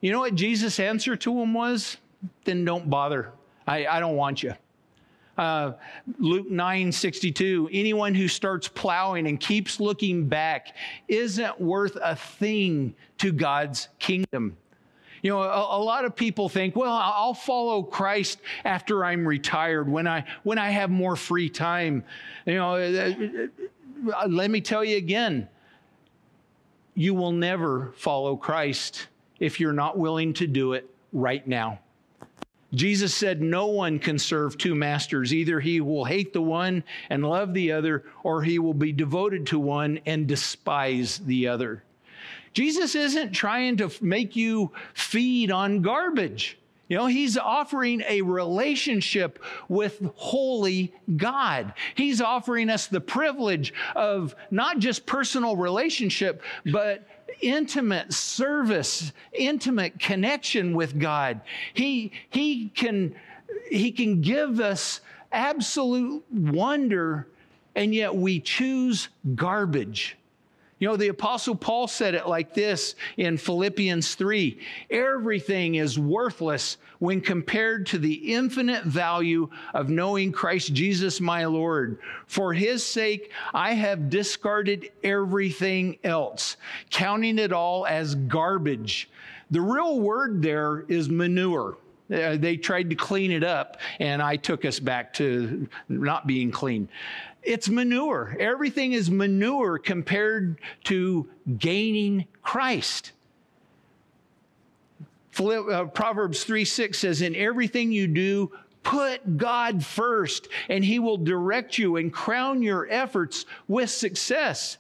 You 0.00 0.12
know 0.12 0.20
what 0.20 0.34
Jesus' 0.34 0.80
answer 0.80 1.16
to 1.16 1.40
him 1.40 1.52
was? 1.52 1.96
Then 2.44 2.64
don't 2.64 2.88
bother. 2.88 3.32
I, 3.66 3.86
I 3.86 4.00
don't 4.00 4.16
want 4.16 4.42
you. 4.42 4.54
Uh, 5.40 5.72
Luke 6.18 6.50
9 6.50 6.92
62, 6.92 7.70
anyone 7.72 8.14
who 8.14 8.28
starts 8.28 8.68
plowing 8.68 9.26
and 9.26 9.40
keeps 9.40 9.80
looking 9.80 10.28
back 10.28 10.76
isn't 11.08 11.58
worth 11.58 11.96
a 12.02 12.14
thing 12.14 12.94
to 13.18 13.32
God's 13.32 13.88
kingdom. 13.98 14.56
You 15.22 15.32
know, 15.32 15.42
a, 15.42 15.78
a, 15.78 15.82
lot 15.82 16.04
of 16.04 16.16
people 16.16 16.48
think, 16.48 16.74
well, 16.76 16.92
I'll 16.92 17.34
follow 17.34 17.82
Christ 17.82 18.40
after 18.64 19.04
I'm 19.04 19.26
retired, 19.26 19.88
when 19.88 20.06
I 20.06 20.24
when 20.42 20.58
I 20.58 20.70
have 20.70 20.90
more 20.90 21.16
free 21.16 21.50
time. 21.50 22.04
You 22.46 22.54
know, 22.54 22.74
uh, 22.76 23.12
uh, 24.14 24.26
let 24.28 24.50
me 24.50 24.60
tell 24.60 24.84
you 24.84 24.96
again, 24.96 25.48
you 26.94 27.14
will 27.14 27.32
never 27.32 27.92
follow 27.96 28.36
Christ 28.36 29.08
if 29.38 29.60
you're 29.60 29.72
not 29.72 29.98
willing 29.98 30.32
to 30.34 30.46
do 30.46 30.72
it 30.72 30.88
right 31.12 31.46
now. 31.46 31.80
Jesus 32.72 33.14
said, 33.14 33.42
No 33.42 33.66
one 33.66 33.98
can 33.98 34.18
serve 34.18 34.56
two 34.56 34.74
masters. 34.74 35.34
Either 35.34 35.60
he 35.60 35.80
will 35.80 36.04
hate 36.04 36.32
the 36.32 36.42
one 36.42 36.84
and 37.08 37.24
love 37.24 37.52
the 37.52 37.72
other, 37.72 38.04
or 38.22 38.42
he 38.42 38.58
will 38.58 38.74
be 38.74 38.92
devoted 38.92 39.46
to 39.48 39.58
one 39.58 40.00
and 40.06 40.26
despise 40.26 41.18
the 41.18 41.48
other. 41.48 41.82
Jesus 42.52 42.94
isn't 42.94 43.32
trying 43.32 43.76
to 43.78 43.90
make 44.00 44.36
you 44.36 44.72
feed 44.94 45.50
on 45.50 45.82
garbage. 45.82 46.58
You 46.88 46.96
know, 46.96 47.06
he's 47.06 47.38
offering 47.38 48.02
a 48.08 48.20
relationship 48.22 49.38
with 49.68 50.02
holy 50.16 50.92
God. 51.16 51.72
He's 51.94 52.20
offering 52.20 52.68
us 52.68 52.88
the 52.88 53.00
privilege 53.00 53.72
of 53.94 54.34
not 54.50 54.80
just 54.80 55.06
personal 55.06 55.54
relationship, 55.54 56.42
but 56.66 57.06
intimate 57.40 58.12
service, 58.12 59.12
intimate 59.32 60.00
connection 60.00 60.74
with 60.74 60.98
God. 60.98 61.40
He, 61.74 62.10
he, 62.30 62.70
can, 62.70 63.14
he 63.70 63.92
can 63.92 64.20
give 64.20 64.58
us 64.58 65.00
absolute 65.30 66.24
wonder, 66.32 67.28
and 67.76 67.94
yet 67.94 68.16
we 68.16 68.40
choose 68.40 69.10
garbage. 69.36 70.16
You 70.80 70.88
know, 70.88 70.96
the 70.96 71.08
Apostle 71.08 71.54
Paul 71.54 71.88
said 71.88 72.14
it 72.14 72.26
like 72.26 72.54
this 72.54 72.94
in 73.18 73.36
Philippians 73.36 74.14
3 74.14 74.58
everything 74.90 75.74
is 75.74 75.98
worthless 75.98 76.78
when 77.00 77.20
compared 77.20 77.86
to 77.86 77.98
the 77.98 78.32
infinite 78.34 78.84
value 78.84 79.50
of 79.74 79.90
knowing 79.90 80.32
Christ 80.32 80.72
Jesus 80.72 81.20
my 81.20 81.44
Lord. 81.44 81.98
For 82.26 82.54
his 82.54 82.84
sake, 82.84 83.30
I 83.52 83.74
have 83.74 84.08
discarded 84.08 84.90
everything 85.04 85.98
else, 86.02 86.56
counting 86.88 87.38
it 87.38 87.52
all 87.52 87.86
as 87.86 88.14
garbage. 88.14 89.10
The 89.50 89.60
real 89.60 90.00
word 90.00 90.40
there 90.42 90.86
is 90.88 91.10
manure. 91.10 91.76
Uh, 92.12 92.36
they 92.36 92.56
tried 92.56 92.90
to 92.90 92.96
clean 92.96 93.30
it 93.30 93.44
up, 93.44 93.78
and 94.00 94.20
I 94.20 94.36
took 94.36 94.64
us 94.64 94.80
back 94.80 95.12
to 95.14 95.68
not 95.88 96.26
being 96.26 96.50
clean. 96.50 96.88
It's 97.42 97.68
manure. 97.68 98.36
Everything 98.38 98.92
is 98.92 99.10
manure 99.10 99.78
compared 99.78 100.60
to 100.84 101.28
gaining 101.58 102.26
Christ. 102.42 103.12
Uh, 105.38 105.84
Proverbs 105.84 106.44
3 106.44 106.64
6 106.64 106.98
says, 106.98 107.22
In 107.22 107.34
everything 107.34 107.92
you 107.92 108.06
do, 108.06 108.52
put 108.82 109.38
God 109.38 109.84
first, 109.84 110.48
and 110.68 110.84
He 110.84 110.98
will 110.98 111.16
direct 111.16 111.78
you 111.78 111.96
and 111.96 112.12
crown 112.12 112.62
your 112.62 112.88
efforts 112.90 113.46
with 113.68 113.90
success. 113.90 114.76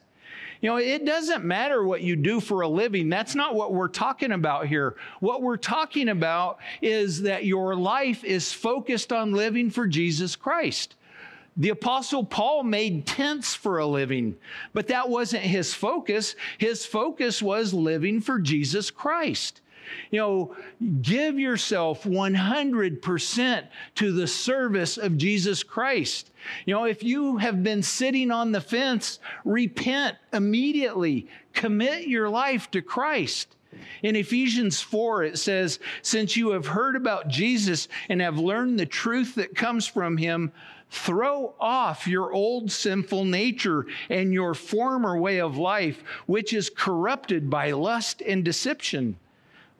You 0.60 0.70
know, 0.70 0.76
it 0.76 1.06
doesn't 1.06 1.44
matter 1.44 1.84
what 1.84 2.02
you 2.02 2.16
do 2.16 2.38
for 2.38 2.60
a 2.60 2.68
living. 2.68 3.08
That's 3.08 3.34
not 3.34 3.54
what 3.54 3.72
we're 3.72 3.88
talking 3.88 4.32
about 4.32 4.66
here. 4.66 4.94
What 5.20 5.42
we're 5.42 5.56
talking 5.56 6.10
about 6.10 6.58
is 6.82 7.22
that 7.22 7.46
your 7.46 7.74
life 7.74 8.24
is 8.24 8.52
focused 8.52 9.12
on 9.12 9.32
living 9.32 9.70
for 9.70 9.86
Jesus 9.86 10.36
Christ. 10.36 10.96
The 11.56 11.70
Apostle 11.70 12.24
Paul 12.24 12.62
made 12.62 13.06
tents 13.06 13.54
for 13.54 13.78
a 13.78 13.86
living, 13.86 14.36
but 14.72 14.86
that 14.88 15.08
wasn't 15.08 15.42
his 15.42 15.74
focus. 15.74 16.36
His 16.58 16.86
focus 16.86 17.42
was 17.42 17.74
living 17.74 18.20
for 18.20 18.38
Jesus 18.38 18.90
Christ. 18.90 19.60
You 20.10 20.18
know, 20.20 20.56
give 21.02 21.38
yourself 21.38 22.04
100% 22.04 23.64
to 23.96 24.12
the 24.12 24.26
service 24.26 24.98
of 24.98 25.16
Jesus 25.16 25.62
Christ. 25.62 26.30
You 26.66 26.74
know, 26.74 26.84
if 26.84 27.02
you 27.02 27.36
have 27.38 27.62
been 27.62 27.82
sitting 27.82 28.30
on 28.30 28.52
the 28.52 28.60
fence, 28.60 29.18
repent 29.44 30.16
immediately, 30.32 31.28
commit 31.52 32.08
your 32.08 32.28
life 32.28 32.70
to 32.72 32.82
Christ. 32.82 33.56
In 34.02 34.16
Ephesians 34.16 34.80
4, 34.80 35.24
it 35.24 35.38
says, 35.38 35.78
Since 36.02 36.36
you 36.36 36.50
have 36.50 36.66
heard 36.66 36.96
about 36.96 37.28
Jesus 37.28 37.88
and 38.08 38.20
have 38.20 38.38
learned 38.38 38.80
the 38.80 38.86
truth 38.86 39.36
that 39.36 39.54
comes 39.54 39.86
from 39.86 40.16
him, 40.16 40.52
Throw 40.90 41.54
off 41.60 42.08
your 42.08 42.32
old 42.32 42.72
sinful 42.72 43.24
nature 43.24 43.86
and 44.08 44.32
your 44.32 44.54
former 44.54 45.16
way 45.16 45.40
of 45.40 45.56
life, 45.56 46.02
which 46.26 46.52
is 46.52 46.68
corrupted 46.68 47.48
by 47.48 47.70
lust 47.70 48.20
and 48.22 48.44
deception. 48.44 49.16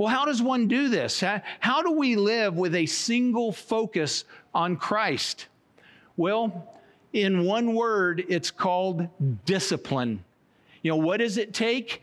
Well, 0.00 0.08
how 0.08 0.24
does 0.24 0.40
one 0.40 0.66
do 0.66 0.88
this? 0.88 1.22
How 1.60 1.82
do 1.82 1.90
we 1.90 2.16
live 2.16 2.56
with 2.56 2.74
a 2.74 2.86
single 2.86 3.52
focus 3.52 4.24
on 4.54 4.78
Christ? 4.78 5.48
Well, 6.16 6.72
in 7.12 7.44
one 7.44 7.74
word, 7.74 8.24
it's 8.26 8.50
called 8.50 9.06
discipline. 9.44 10.24
You 10.80 10.92
know, 10.92 10.96
what 10.96 11.18
does 11.18 11.36
it 11.36 11.52
take? 11.52 12.00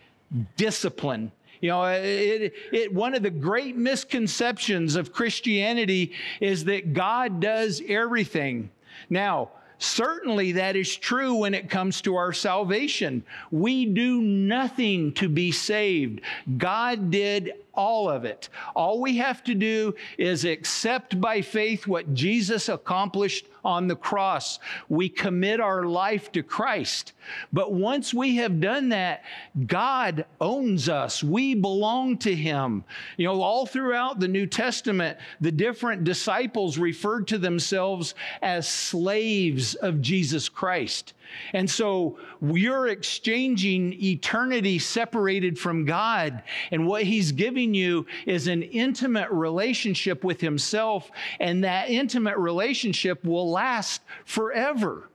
Discipline. 0.58 1.32
You 1.60 1.70
know, 1.70 1.86
it, 1.86 2.54
it, 2.72 2.94
one 2.94 3.16
of 3.16 3.24
the 3.24 3.32
great 3.32 3.76
misconceptions 3.76 4.96
of 4.96 5.12
Christianity 5.12 6.12
is 6.40 6.66
that 6.66 6.94
God 6.94 7.40
does 7.40 7.82
everything. 7.88 8.70
Now, 9.10 9.50
certainly 9.80 10.54
that 10.54 10.76
is 10.76 10.96
true 10.96 11.36
when 11.36 11.54
it 11.54 11.70
comes 11.70 12.02
to 12.02 12.16
our 12.16 12.34
salvation. 12.34 13.24
We 13.52 13.86
do 13.86 14.22
nothing 14.22 15.14
to 15.14 15.30
be 15.30 15.52
saved. 15.52 16.22
God 16.58 17.12
did 17.12 17.54
all 17.74 18.10
of 18.10 18.26
it. 18.26 18.50
All 18.76 19.00
we 19.00 19.18
have 19.18 19.44
to 19.44 19.54
do 19.54 19.94
is 20.18 20.46
accept 20.46 21.22
by 21.22 21.42
faith 21.42 21.86
what 21.88 22.14
Jesus 22.14 22.70
accomplished 22.70 23.48
on 23.68 23.88
the 23.88 23.96
cross. 23.98 24.60
We 24.88 25.10
commit 25.10 25.60
our 25.60 25.84
life 25.84 26.32
to 26.32 26.42
Christ. 26.42 27.12
But 27.52 27.74
once 27.74 28.14
we 28.14 28.38
have 28.38 28.62
done 28.62 28.90
that, 28.90 29.26
God 29.68 30.26
owns 30.40 30.88
us. 30.88 31.22
We 31.22 31.54
belong 31.54 32.18
to 32.20 32.34
Him. 32.34 32.86
You 33.18 33.28
know, 33.28 33.42
all 33.42 33.66
throughout 33.66 34.22
the 34.22 34.28
New 34.30 34.48
Testament, 34.48 35.18
the 35.42 35.52
different 35.52 36.06
disciples 36.06 36.78
referred 36.78 37.28
to 37.28 37.38
themselves 37.38 38.16
as 38.42 38.70
slaves 38.70 39.76
of 39.76 40.02
Jesus 40.02 40.48
Christ. 40.48 41.14
And 41.54 41.70
so 41.70 42.18
you're 42.42 42.88
exchanging 42.88 43.94
eternity 44.02 44.80
separated 44.80 45.58
from 45.58 45.86
God. 45.86 46.44
And 46.72 46.88
what 46.88 47.04
He's 47.04 47.32
giving 47.32 47.74
you 47.74 48.06
is 48.26 48.48
an 48.48 48.64
intimate 48.64 49.30
relationship 49.32 50.24
with 50.24 50.42
Himself. 50.42 51.10
And 51.40 51.64
that 51.64 51.90
intimate 51.90 52.38
relationship 52.38 53.24
will 53.24 53.50
last 53.50 54.02
forever. 54.26 55.10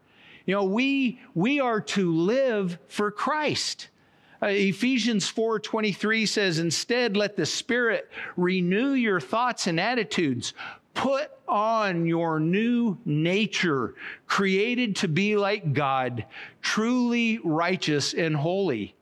You 0.46 0.55
know, 0.55 0.64
we, 0.64 1.20
we 1.35 1.61
are 1.61 1.81
to 1.81 2.12
live 2.12 2.79
for 2.88 3.11
Christ. 3.11 3.88
Uh, 4.42 4.46
Ephesians 4.48 5.31
4:23 5.31 6.27
says 6.27 6.59
instead 6.59 7.16
let 7.16 7.37
the 7.37 7.46
spirit 7.46 8.11
renew 8.37 8.94
your 8.94 9.20
thoughts 9.20 9.68
and 9.68 9.79
attitudes 9.79 10.53
Put 10.94 11.31
on 11.48 12.07
your 12.07 12.40
new 12.40 12.98
nature, 13.05 13.94
created 14.26 14.96
to 14.96 15.09
be 15.09 15.37
like 15.37 15.72
God, 15.72 16.26
truly 16.61 17.38
righteous 17.42 18.14
and 18.14 18.37
holy. 18.37 18.94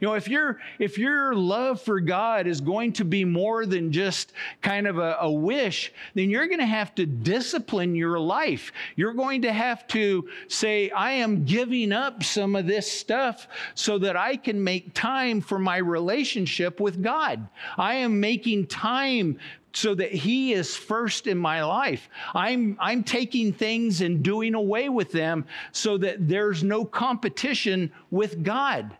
You 0.00 0.06
know, 0.06 0.14
if 0.14 0.28
your 0.28 0.60
if 0.78 0.96
your 0.96 1.34
love 1.34 1.80
for 1.80 1.98
God 1.98 2.46
is 2.46 2.60
going 2.60 2.92
to 2.94 3.04
be 3.04 3.24
more 3.24 3.66
than 3.66 3.90
just 3.90 4.32
kind 4.62 4.86
of 4.86 4.98
a, 4.98 5.16
a 5.20 5.30
wish, 5.30 5.92
then 6.14 6.30
you're 6.30 6.46
going 6.46 6.60
to 6.60 6.66
have 6.66 6.94
to 6.96 7.06
discipline 7.06 7.94
your 7.94 8.18
life. 8.18 8.72
You're 8.94 9.14
going 9.14 9.42
to 9.42 9.52
have 9.52 9.86
to 9.88 10.28
say, 10.46 10.90
I 10.90 11.12
am 11.12 11.44
giving 11.44 11.92
up 11.92 12.22
some 12.22 12.54
of 12.54 12.66
this 12.66 12.90
stuff 12.90 13.48
so 13.74 13.98
that 13.98 14.16
I 14.16 14.36
can 14.36 14.62
make 14.62 14.94
time 14.94 15.40
for 15.40 15.58
my 15.58 15.78
relationship 15.78 16.80
with 16.80 17.02
God. 17.02 17.48
I 17.76 17.94
am 17.94 18.20
making 18.20 18.68
time 18.68 19.38
so 19.78 19.94
that 19.94 20.12
he 20.12 20.52
is 20.52 20.76
first 20.76 21.28
in 21.28 21.38
my 21.38 21.62
life. 21.62 22.08
I'm, 22.34 22.76
I'm 22.80 23.04
taking 23.04 23.52
things 23.52 24.00
and 24.00 24.24
doing 24.24 24.54
away 24.54 24.88
with 24.88 25.12
them 25.12 25.46
so 25.70 25.96
that 25.98 26.28
there's 26.28 26.64
no 26.64 26.84
competition 26.84 27.92
with 28.10 28.42
God. 28.42 28.96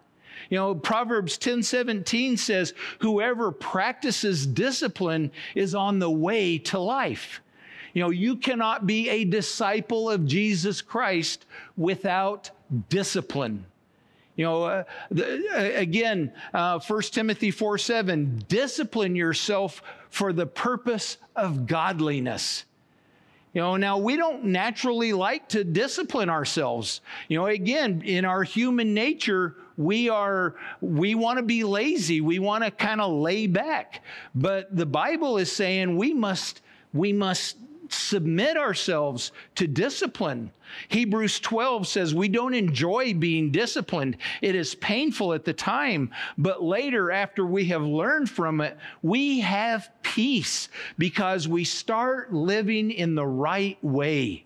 You 0.51 0.57
know, 0.57 0.75
Proverbs 0.77 1.37
10 1.37 1.65
17 1.65 2.37
says, 2.37 2.75
Whoever 3.01 3.51
practices 3.51 4.47
discipline 4.47 5.33
is 5.57 5.75
on 5.75 5.99
the 5.99 6.11
way 6.11 6.59
to 6.59 6.79
life. 6.79 7.43
You 7.93 8.05
know, 8.05 8.11
you 8.11 8.37
cannot 8.37 8.87
be 8.87 9.09
a 9.09 9.25
disciple 9.25 10.09
of 10.09 10.27
Jesus 10.27 10.81
Christ 10.81 11.45
without 11.77 12.53
discipline. 12.89 13.67
You 14.39 14.45
know, 14.45 14.63
uh, 14.63 14.85
the, 15.11 15.49
uh, 15.53 15.81
again, 15.81 16.33
uh, 16.55 16.79
1 16.79 17.03
Timothy 17.11 17.51
4 17.51 17.77
7, 17.77 18.45
discipline 18.47 19.17
yourself 19.17 19.83
for 20.11 20.33
the 20.33 20.47
purpose 20.47 21.19
of 21.35 21.67
godliness. 21.67 22.65
You 23.53 23.63
know, 23.63 23.77
now 23.77 23.99
we 23.99 24.17
don't 24.17 24.45
naturally 24.45 25.13
like 25.13 25.49
to 25.49 25.65
discipline 25.65 26.31
ourselves. 26.31 27.01
You 27.27 27.39
know, 27.39 27.47
again, 27.47 28.03
in 28.03 28.25
our 28.25 28.45
human 28.45 28.95
nature, 28.95 29.57
we 29.77 30.09
are 30.09 30.55
we 30.81 31.17
want 31.17 31.39
to 31.39 31.45
be 31.45 31.65
lazy. 31.65 32.21
We 32.21 32.39
want 32.39 32.63
to 32.63 32.71
kind 32.71 33.01
of 33.01 33.11
lay 33.11 33.49
back. 33.49 34.05
But 34.37 34.75
the 34.75 34.87
Bible 34.87 35.39
is 35.39 35.51
saying 35.51 35.97
we 35.97 36.15
must 36.15 36.63
we 36.95 37.13
must 37.13 37.57
submit 37.93 38.57
ourselves 38.57 39.33
to 39.57 39.67
discipline. 39.67 40.51
Hebrews 40.89 41.41
12 41.41 41.87
says 41.87 42.15
we 42.15 42.29
don't 42.29 42.55
enjoy 42.55 43.15
being 43.15 43.51
disciplined. 43.51 44.17
It 44.43 44.55
is 44.55 44.75
painful 44.75 45.33
at 45.33 45.45
the 45.45 45.53
time, 45.53 46.11
but 46.37 46.63
later, 46.63 47.11
after 47.11 47.47
we 47.47 47.67
have 47.67 47.83
learned 47.83 48.31
from 48.31 48.61
it, 48.61 48.77
we 49.03 49.41
have 49.41 49.91
peace 50.03 50.69
because 50.99 51.49
we 51.49 51.65
start 51.65 52.33
living 52.33 52.91
in 52.91 53.15
the 53.15 53.27
right 53.27 53.83
way. 53.83 54.45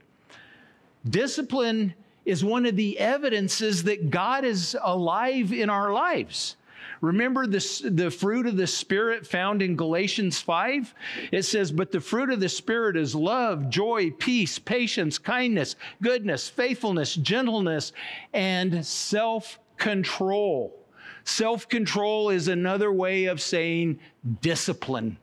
Discipline 1.09 1.94
is 2.24 2.44
one 2.44 2.66
of 2.66 2.76
the 2.76 2.98
evidences 2.98 3.83
that 3.85 4.11
God 4.11 4.44
is 4.44 4.76
alive 4.81 5.52
in 5.52 5.68
our 5.68 5.92
lives. 5.92 6.57
Remember 7.02 7.48
the, 7.48 7.90
the 7.90 8.12
fruit 8.12 8.46
of 8.46 8.56
the 8.56 8.66
Spirit 8.66 9.26
found 9.26 9.60
in 9.60 9.74
Galatians 9.74 10.40
5? 10.40 10.94
It 11.32 11.42
says, 11.42 11.72
But 11.72 11.90
the 11.90 12.00
fruit 12.00 12.30
of 12.30 12.38
the 12.38 12.48
Spirit 12.48 12.96
is 12.96 13.12
love, 13.12 13.68
joy, 13.68 14.12
peace, 14.12 14.60
patience, 14.60 15.18
kindness, 15.18 15.74
goodness, 16.00 16.48
faithfulness, 16.48 17.16
gentleness, 17.16 17.92
and 18.32 18.86
self 18.86 19.58
control. 19.78 20.78
Self 21.24 21.68
control 21.68 22.30
is 22.30 22.46
another 22.46 22.92
way 22.92 23.24
of 23.24 23.40
saying 23.40 23.98
discipline. 24.40 25.18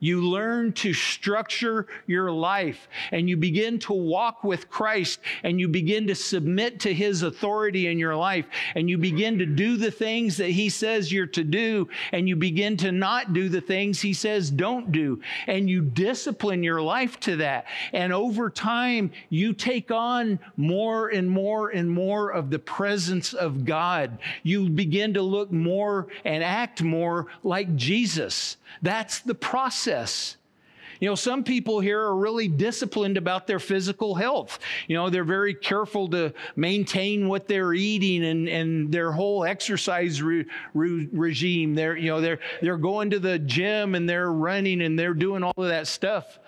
You 0.00 0.26
learn 0.26 0.72
to 0.74 0.94
structure 0.94 1.86
your 2.06 2.32
life 2.32 2.88
and 3.12 3.28
you 3.28 3.36
begin 3.36 3.78
to 3.80 3.92
walk 3.92 4.42
with 4.42 4.70
Christ 4.70 5.20
and 5.42 5.60
you 5.60 5.68
begin 5.68 6.06
to 6.06 6.14
submit 6.14 6.80
to 6.80 6.94
His 6.94 7.22
authority 7.22 7.86
in 7.86 7.98
your 7.98 8.16
life 8.16 8.46
and 8.74 8.88
you 8.88 8.96
begin 8.96 9.38
to 9.38 9.46
do 9.46 9.76
the 9.76 9.90
things 9.90 10.38
that 10.38 10.50
He 10.50 10.70
says 10.70 11.12
you're 11.12 11.26
to 11.26 11.44
do 11.44 11.88
and 12.12 12.26
you 12.26 12.34
begin 12.34 12.78
to 12.78 12.92
not 12.92 13.34
do 13.34 13.50
the 13.50 13.60
things 13.60 14.00
He 14.00 14.14
says 14.14 14.50
don't 14.50 14.90
do. 14.90 15.20
And 15.46 15.68
you 15.68 15.82
discipline 15.82 16.62
your 16.62 16.80
life 16.80 17.20
to 17.20 17.36
that. 17.36 17.66
And 17.92 18.12
over 18.12 18.48
time, 18.48 19.10
you 19.28 19.52
take 19.52 19.90
on 19.90 20.38
more 20.56 21.08
and 21.08 21.30
more 21.30 21.70
and 21.70 21.90
more 21.90 22.30
of 22.30 22.48
the 22.48 22.58
presence 22.58 23.34
of 23.34 23.66
God. 23.66 24.18
You 24.42 24.70
begin 24.70 25.14
to 25.14 25.22
look 25.22 25.52
more 25.52 26.08
and 26.24 26.42
act 26.42 26.82
more 26.82 27.26
like 27.42 27.76
Jesus. 27.76 28.56
That's 28.82 29.20
the 29.20 29.34
process. 29.34 30.36
You 31.00 31.08
know, 31.08 31.14
some 31.14 31.44
people 31.44 31.80
here 31.80 31.98
are 31.98 32.14
really 32.14 32.46
disciplined 32.46 33.16
about 33.16 33.46
their 33.46 33.58
physical 33.58 34.14
health. 34.14 34.58
You 34.86 34.96
know, 34.96 35.08
they're 35.08 35.24
very 35.24 35.54
careful 35.54 36.08
to 36.10 36.34
maintain 36.56 37.26
what 37.26 37.48
they're 37.48 37.72
eating 37.72 38.22
and, 38.24 38.48
and 38.48 38.92
their 38.92 39.10
whole 39.10 39.44
exercise 39.44 40.20
re, 40.20 40.44
re, 40.74 41.08
regime. 41.10 41.74
They're, 41.74 41.96
you 41.96 42.10
know, 42.10 42.20
they're, 42.20 42.38
they're 42.60 42.76
going 42.76 43.10
to 43.10 43.18
the 43.18 43.38
gym 43.38 43.94
and 43.94 44.06
they're 44.06 44.30
running 44.30 44.82
and 44.82 44.98
they're 44.98 45.14
doing 45.14 45.42
all 45.42 45.54
of 45.56 45.68
that 45.68 45.86
stuff. 45.86 46.38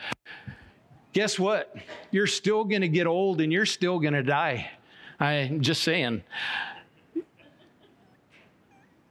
Guess 1.15 1.39
what? 1.39 1.75
You're 2.11 2.27
still 2.27 2.65
going 2.65 2.83
to 2.83 2.89
get 2.89 3.07
old 3.07 3.41
and 3.41 3.51
you're 3.51 3.67
still 3.67 3.99
going 4.01 4.15
to 4.15 4.23
die. 4.23 4.71
I'm 5.19 5.63
just 5.63 5.83
saying. 5.83 6.25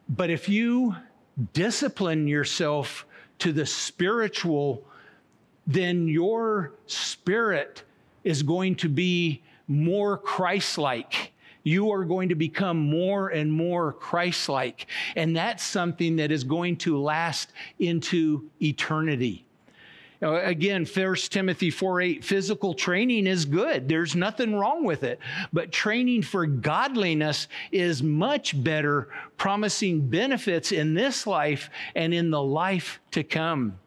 But 0.07 0.29
if 0.29 0.49
you 0.49 0.95
discipline 1.53 2.27
yourself 2.27 3.05
to 3.39 3.51
the 3.51 3.65
spiritual, 3.65 4.83
then 5.67 6.07
your 6.07 6.73
spirit 6.85 7.83
is 8.23 8.43
going 8.43 8.75
to 8.75 8.89
be 8.89 9.41
more 9.67 10.17
Christ 10.17 10.77
like. 10.77 11.33
You 11.63 11.91
are 11.91 12.05
going 12.05 12.29
to 12.29 12.35
become 12.35 12.77
more 12.77 13.29
and 13.29 13.51
more 13.51 13.93
Christ 13.93 14.49
like. 14.49 14.87
And 15.15 15.35
that's 15.35 15.63
something 15.63 16.15
that 16.15 16.31
is 16.31 16.43
going 16.43 16.77
to 16.77 16.99
last 16.99 17.51
into 17.79 18.49
eternity. 18.61 19.45
Again, 20.21 20.85
1 20.85 21.15
Timothy 21.15 21.71
4 21.71 22.01
8, 22.01 22.23
physical 22.23 22.75
training 22.75 23.25
is 23.25 23.45
good. 23.45 23.89
There's 23.89 24.15
nothing 24.15 24.55
wrong 24.55 24.83
with 24.83 25.03
it. 25.03 25.19
But 25.51 25.71
training 25.71 26.21
for 26.21 26.45
godliness 26.45 27.47
is 27.71 28.03
much 28.03 28.61
better, 28.63 29.09
promising 29.37 30.09
benefits 30.09 30.71
in 30.71 30.93
this 30.93 31.25
life 31.25 31.71
and 31.95 32.13
in 32.13 32.29
the 32.29 32.41
life 32.41 32.99
to 33.11 33.23
come. 33.23 33.79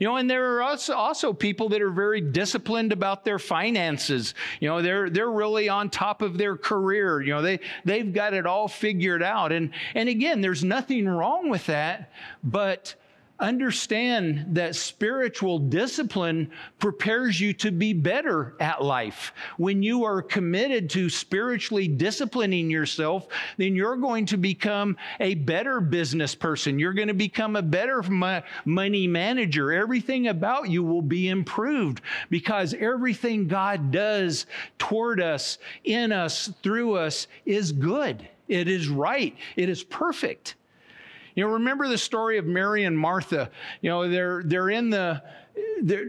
You 0.00 0.08
know, 0.08 0.16
and 0.16 0.28
there 0.28 0.56
are 0.56 0.62
also, 0.62 0.94
also 0.94 1.32
people 1.32 1.68
that 1.68 1.82
are 1.82 1.90
very 1.90 2.20
disciplined 2.20 2.92
about 2.92 3.24
their 3.24 3.38
finances. 3.38 4.34
You 4.58 4.68
know, 4.68 4.82
they're 4.82 5.10
they're 5.10 5.30
really 5.30 5.68
on 5.68 5.90
top 5.90 6.22
of 6.22 6.38
their 6.38 6.56
career. 6.56 7.20
You 7.20 7.34
know, 7.34 7.42
they 7.42 7.60
they've 7.84 8.12
got 8.12 8.34
it 8.34 8.46
all 8.46 8.66
figured 8.66 9.22
out. 9.22 9.52
And 9.52 9.70
and 9.94 10.08
again, 10.08 10.40
there's 10.40 10.64
nothing 10.64 11.08
wrong 11.08 11.48
with 11.48 11.66
that, 11.66 12.12
but 12.42 12.94
understand 13.40 14.46
that 14.48 14.74
spiritual 14.74 15.58
discipline 15.58 16.50
prepares 16.78 17.40
you 17.40 17.52
to 17.54 17.70
be 17.70 17.92
better 17.92 18.56
at 18.60 18.82
life. 18.82 19.32
When 19.56 19.82
you 19.82 20.04
are 20.04 20.22
committed 20.22 20.90
to 20.90 21.08
spiritually 21.08 21.88
disciplining 21.88 22.70
yourself, 22.70 23.28
then 23.56 23.76
you're 23.76 23.96
going 23.96 24.26
to 24.26 24.36
become 24.36 24.96
a 25.20 25.34
better 25.34 25.80
business 25.80 26.34
person. 26.34 26.78
You're 26.78 26.92
going 26.92 27.08
to 27.08 27.14
become 27.14 27.56
a 27.56 27.62
better 27.62 28.02
money 28.64 29.06
manager. 29.06 29.72
Everything 29.72 30.28
about 30.28 30.68
you 30.68 30.82
will 30.82 31.02
be 31.02 31.28
improved 31.28 32.00
because 32.30 32.74
everything 32.74 33.46
God 33.46 33.90
does 33.90 34.46
toward 34.78 35.20
us, 35.20 35.58
in 35.84 36.12
us, 36.12 36.52
through 36.62 36.94
us 36.96 37.28
is 37.46 37.72
good. 37.72 38.28
It 38.48 38.66
is 38.66 38.88
right. 38.88 39.36
It 39.56 39.68
is 39.68 39.84
perfect. 39.84 40.54
You 41.38 41.44
know, 41.44 41.52
remember 41.52 41.86
the 41.86 41.98
story 41.98 42.36
of 42.38 42.46
Mary 42.46 42.82
and 42.82 42.98
Martha. 42.98 43.48
You 43.80 43.90
know, 43.90 44.08
they're 44.08 44.42
they're 44.44 44.70
in 44.70 44.90
the 44.90 45.22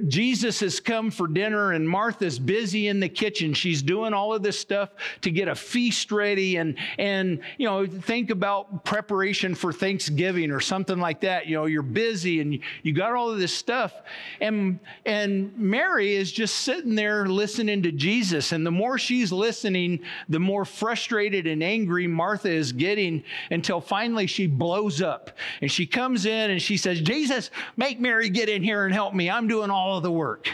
Jesus 0.07 0.59
has 0.61 0.79
come 0.79 1.11
for 1.11 1.27
dinner, 1.27 1.73
and 1.73 1.87
Martha's 1.87 2.39
busy 2.39 2.87
in 2.87 2.99
the 2.99 3.09
kitchen. 3.09 3.53
She's 3.53 3.81
doing 3.81 4.13
all 4.13 4.33
of 4.33 4.41
this 4.41 4.59
stuff 4.59 4.89
to 5.21 5.31
get 5.31 5.47
a 5.47 5.55
feast 5.55 6.11
ready, 6.11 6.57
and 6.57 6.77
and 6.97 7.39
you 7.57 7.67
know, 7.67 7.85
think 7.85 8.29
about 8.29 8.83
preparation 8.83 9.55
for 9.55 9.71
Thanksgiving 9.71 10.51
or 10.51 10.59
something 10.59 10.99
like 10.99 11.21
that. 11.21 11.47
You 11.47 11.55
know, 11.55 11.65
you're 11.65 11.83
busy 11.83 12.41
and 12.41 12.59
you 12.83 12.93
got 12.93 13.13
all 13.13 13.29
of 13.29 13.39
this 13.39 13.53
stuff, 13.55 13.93
and 14.41 14.79
and 15.05 15.55
Mary 15.57 16.15
is 16.15 16.31
just 16.31 16.55
sitting 16.55 16.95
there 16.95 17.27
listening 17.27 17.83
to 17.83 17.91
Jesus, 17.91 18.51
and 18.51 18.65
the 18.65 18.71
more 18.71 18.97
she's 18.97 19.31
listening, 19.31 19.99
the 20.29 20.39
more 20.39 20.65
frustrated 20.65 21.45
and 21.45 21.61
angry 21.61 22.07
Martha 22.07 22.49
is 22.49 22.71
getting, 22.71 23.23
until 23.51 23.81
finally 23.81 24.25
she 24.25 24.47
blows 24.47 25.01
up, 25.01 25.37
and 25.61 25.71
she 25.71 25.85
comes 25.85 26.25
in 26.25 26.51
and 26.51 26.61
she 26.61 26.77
says, 26.77 27.01
"Jesus, 27.01 27.51
make 27.77 27.99
Mary 27.99 28.29
get 28.29 28.49
in 28.49 28.63
here 28.63 28.85
and 28.85 28.93
help 28.93 29.13
me. 29.13 29.29
I'm 29.29 29.38
doing 29.47 29.69
all 29.69 29.97
of 29.97 30.03
the 30.03 30.11
work. 30.11 30.49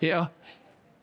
Know? 0.00 0.28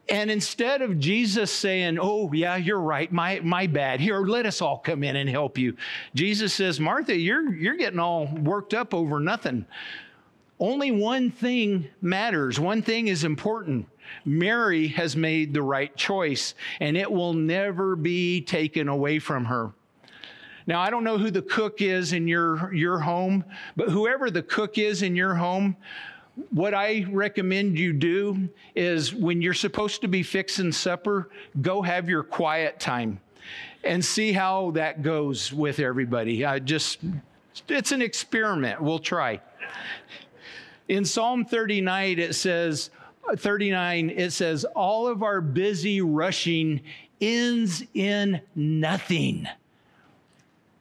And 0.10 0.32
instead 0.32 0.82
of 0.82 1.00
Jesus 1.00 1.52
saying, 1.52 2.00
Oh, 2.02 2.32
yeah, 2.34 2.56
you're 2.56 2.80
right, 2.80 3.12
my, 3.12 3.40
my 3.44 3.68
bad, 3.68 4.00
here, 4.00 4.20
let 4.22 4.46
us 4.46 4.62
all 4.62 4.80
come 4.80 5.04
in 5.04 5.16
and 5.16 5.30
help 5.30 5.58
you, 5.58 5.76
Jesus 6.16 6.54
says, 6.54 6.80
Martha, 6.80 7.16
you're, 7.16 7.54
you're 7.54 7.78
getting 7.78 8.00
all 8.00 8.28
worked 8.28 8.74
up 8.74 8.94
over 8.94 9.20
nothing. 9.20 9.66
Only 10.60 10.92
one 10.92 11.32
thing 11.32 11.88
matters, 12.02 12.60
one 12.60 12.82
thing 12.82 13.08
is 13.08 13.24
important. 13.24 13.88
Mary 14.26 14.88
has 14.88 15.16
made 15.16 15.54
the 15.54 15.62
right 15.62 15.96
choice, 15.96 16.56
and 16.80 16.98
it 16.98 17.10
will 17.10 17.34
never 17.34 17.96
be 17.96 18.42
taken 18.42 18.88
away 18.88 19.20
from 19.20 19.46
her. 19.46 19.72
Now, 20.66 20.82
I 20.82 20.90
don't 20.90 21.04
know 21.04 21.18
who 21.18 21.32
the 21.32 21.42
cook 21.42 21.82
is 21.82 22.14
in 22.14 22.28
your, 22.28 22.74
your 22.74 23.00
home, 23.00 23.46
but 23.76 23.90
whoever 23.90 24.30
the 24.30 24.44
cook 24.44 24.78
is 24.78 25.02
in 25.02 25.16
your 25.16 25.36
home, 25.36 25.78
what 26.52 26.74
I 26.74 27.06
recommend 27.10 27.78
you 27.78 27.94
do 27.94 28.50
is 28.76 29.14
when 29.14 29.42
you're 29.42 29.54
supposed 29.54 30.02
to 30.02 30.08
be 30.08 30.24
fixing 30.24 30.72
supper, 30.72 31.30
go 31.62 31.82
have 31.82 32.10
your 32.10 32.24
quiet 32.24 32.80
time 32.80 33.20
and 33.84 34.04
see 34.04 34.32
how 34.32 34.72
that 34.72 35.02
goes 35.02 35.54
with 35.54 35.80
everybody. 35.80 36.46
I 36.46 36.60
just, 36.60 37.00
it's 37.68 37.92
an 37.92 38.02
experiment. 38.02 38.82
We'll 38.82 39.00
try. 39.00 39.42
In 40.88 41.06
Psalm 41.06 41.46
39, 41.46 42.20
it 42.20 42.36
says, 42.36 42.90
39, 43.36 44.10
it 44.10 44.32
says, 44.32 44.66
all 44.66 45.08
of 45.08 45.24
our 45.24 45.40
busy 45.40 46.02
rushing 46.02 46.82
ends 47.22 47.84
in 47.94 48.42
nothing. 48.56 49.48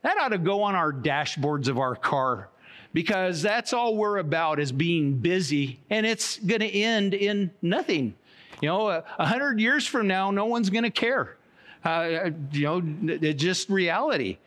That 0.02 0.16
ought 0.18 0.28
to 0.28 0.38
go 0.38 0.62
on 0.62 0.74
our 0.74 0.92
dashboards 0.92 1.68
of 1.68 1.78
our 1.78 1.94
car 1.94 2.48
because 2.92 3.42
that's 3.42 3.72
all 3.72 3.96
we're 3.96 4.18
about 4.18 4.58
is 4.60 4.72
being 4.72 5.18
busy 5.18 5.80
and 5.90 6.06
it's 6.06 6.38
going 6.38 6.60
to 6.60 6.70
end 6.70 7.14
in 7.14 7.50
nothing. 7.62 8.14
You 8.60 8.68
know, 8.68 8.88
a 8.88 9.26
hundred 9.26 9.60
years 9.60 9.86
from 9.86 10.08
now, 10.08 10.30
no 10.30 10.46
one's 10.46 10.70
going 10.70 10.84
to 10.84 10.90
care. 10.90 11.36
Uh, 11.84 12.30
you 12.52 12.62
know, 12.64 12.82
it's 13.06 13.40
just 13.40 13.68
reality. 13.68 14.38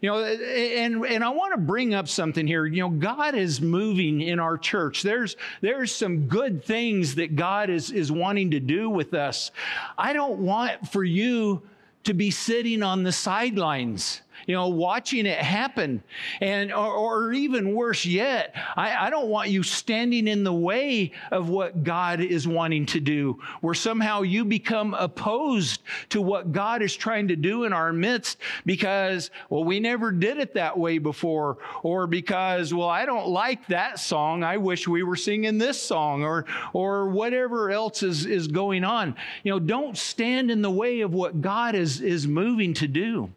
You 0.00 0.10
know, 0.10 0.24
and 0.24 1.04
and 1.06 1.24
I 1.24 1.30
want 1.30 1.54
to 1.54 1.58
bring 1.58 1.94
up 1.94 2.06
something 2.06 2.46
here. 2.46 2.66
You 2.66 2.82
know, 2.82 2.90
God 2.90 3.34
is 3.34 3.60
moving 3.60 4.20
in 4.20 4.38
our 4.38 4.58
church. 4.58 5.02
There's 5.02 5.36
there's 5.62 5.90
some 5.90 6.28
good 6.28 6.64
things 6.64 7.14
that 7.16 7.34
God 7.34 7.70
is 7.70 7.90
is 7.90 8.12
wanting 8.12 8.50
to 8.52 8.60
do 8.60 8.90
with 8.90 9.14
us. 9.14 9.50
I 9.96 10.12
don't 10.12 10.38
want 10.38 10.88
for 10.88 11.02
you 11.02 11.62
to 12.04 12.14
be 12.14 12.30
sitting 12.30 12.82
on 12.82 13.02
the 13.02 13.12
sidelines 13.12 14.20
you 14.46 14.54
know, 14.54 14.68
watching 14.68 15.26
it 15.26 15.38
happen. 15.38 16.02
And, 16.40 16.72
or, 16.72 16.92
or 16.92 17.32
even 17.32 17.74
worse 17.74 18.04
yet, 18.04 18.54
I, 18.76 19.06
I 19.06 19.10
don't 19.10 19.28
want 19.28 19.50
you 19.50 19.62
standing 19.62 20.28
in 20.28 20.44
the 20.44 20.52
way 20.52 21.12
of 21.30 21.48
what 21.48 21.82
God 21.82 22.20
is 22.20 22.46
wanting 22.46 22.86
to 22.86 23.00
do, 23.00 23.40
where 23.60 23.74
somehow 23.74 24.22
you 24.22 24.44
become 24.44 24.94
opposed 24.94 25.82
to 26.10 26.20
what 26.20 26.52
God 26.52 26.82
is 26.82 26.94
trying 26.94 27.28
to 27.28 27.36
do 27.36 27.64
in 27.64 27.72
our 27.72 27.92
midst 27.92 28.38
because, 28.64 29.30
well, 29.48 29.64
we 29.64 29.80
never 29.80 30.12
did 30.12 30.38
it 30.38 30.54
that 30.54 30.78
way 30.78 30.98
before, 30.98 31.58
or 31.82 32.06
because, 32.06 32.72
well, 32.72 32.88
I 32.88 33.06
don't 33.06 33.28
like 33.28 33.66
that 33.68 33.98
song. 33.98 34.42
I 34.42 34.56
wish 34.56 34.86
we 34.86 35.02
were 35.02 35.16
singing 35.16 35.58
this 35.58 35.80
song, 35.80 36.22
or, 36.22 36.46
or 36.72 37.08
whatever 37.08 37.70
else 37.70 38.02
is, 38.02 38.26
is 38.26 38.48
going 38.48 38.84
on. 38.84 39.16
You 39.42 39.52
know, 39.52 39.58
don't 39.58 39.96
stand 39.96 40.50
in 40.50 40.62
the 40.62 40.70
way 40.70 41.00
of 41.00 41.12
what 41.12 41.40
God 41.40 41.74
is, 41.74 42.00
is 42.00 42.26
moving 42.26 42.74
to 42.74 42.88
do. 42.88 43.30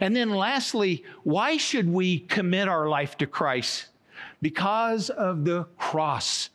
And 0.00 0.14
then 0.14 0.30
lastly, 0.30 1.04
why 1.22 1.56
should 1.56 1.88
we 1.88 2.20
commit 2.20 2.68
our 2.68 2.88
life 2.88 3.16
to 3.18 3.26
Christ? 3.26 3.86
Because 4.42 5.10
of 5.10 5.44
the 5.44 5.64
cross. 5.78 6.50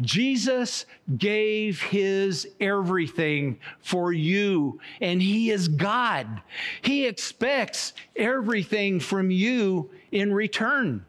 Jesus 0.00 0.86
gave 1.16 1.82
his 1.82 2.48
everything 2.60 3.58
for 3.80 4.12
you, 4.12 4.80
and 5.00 5.20
he 5.20 5.50
is 5.50 5.68
God. 5.68 6.42
He 6.82 7.06
expects 7.06 7.92
everything 8.16 9.00
from 9.00 9.30
you 9.30 9.90
in 10.12 10.32
return. 10.32 11.04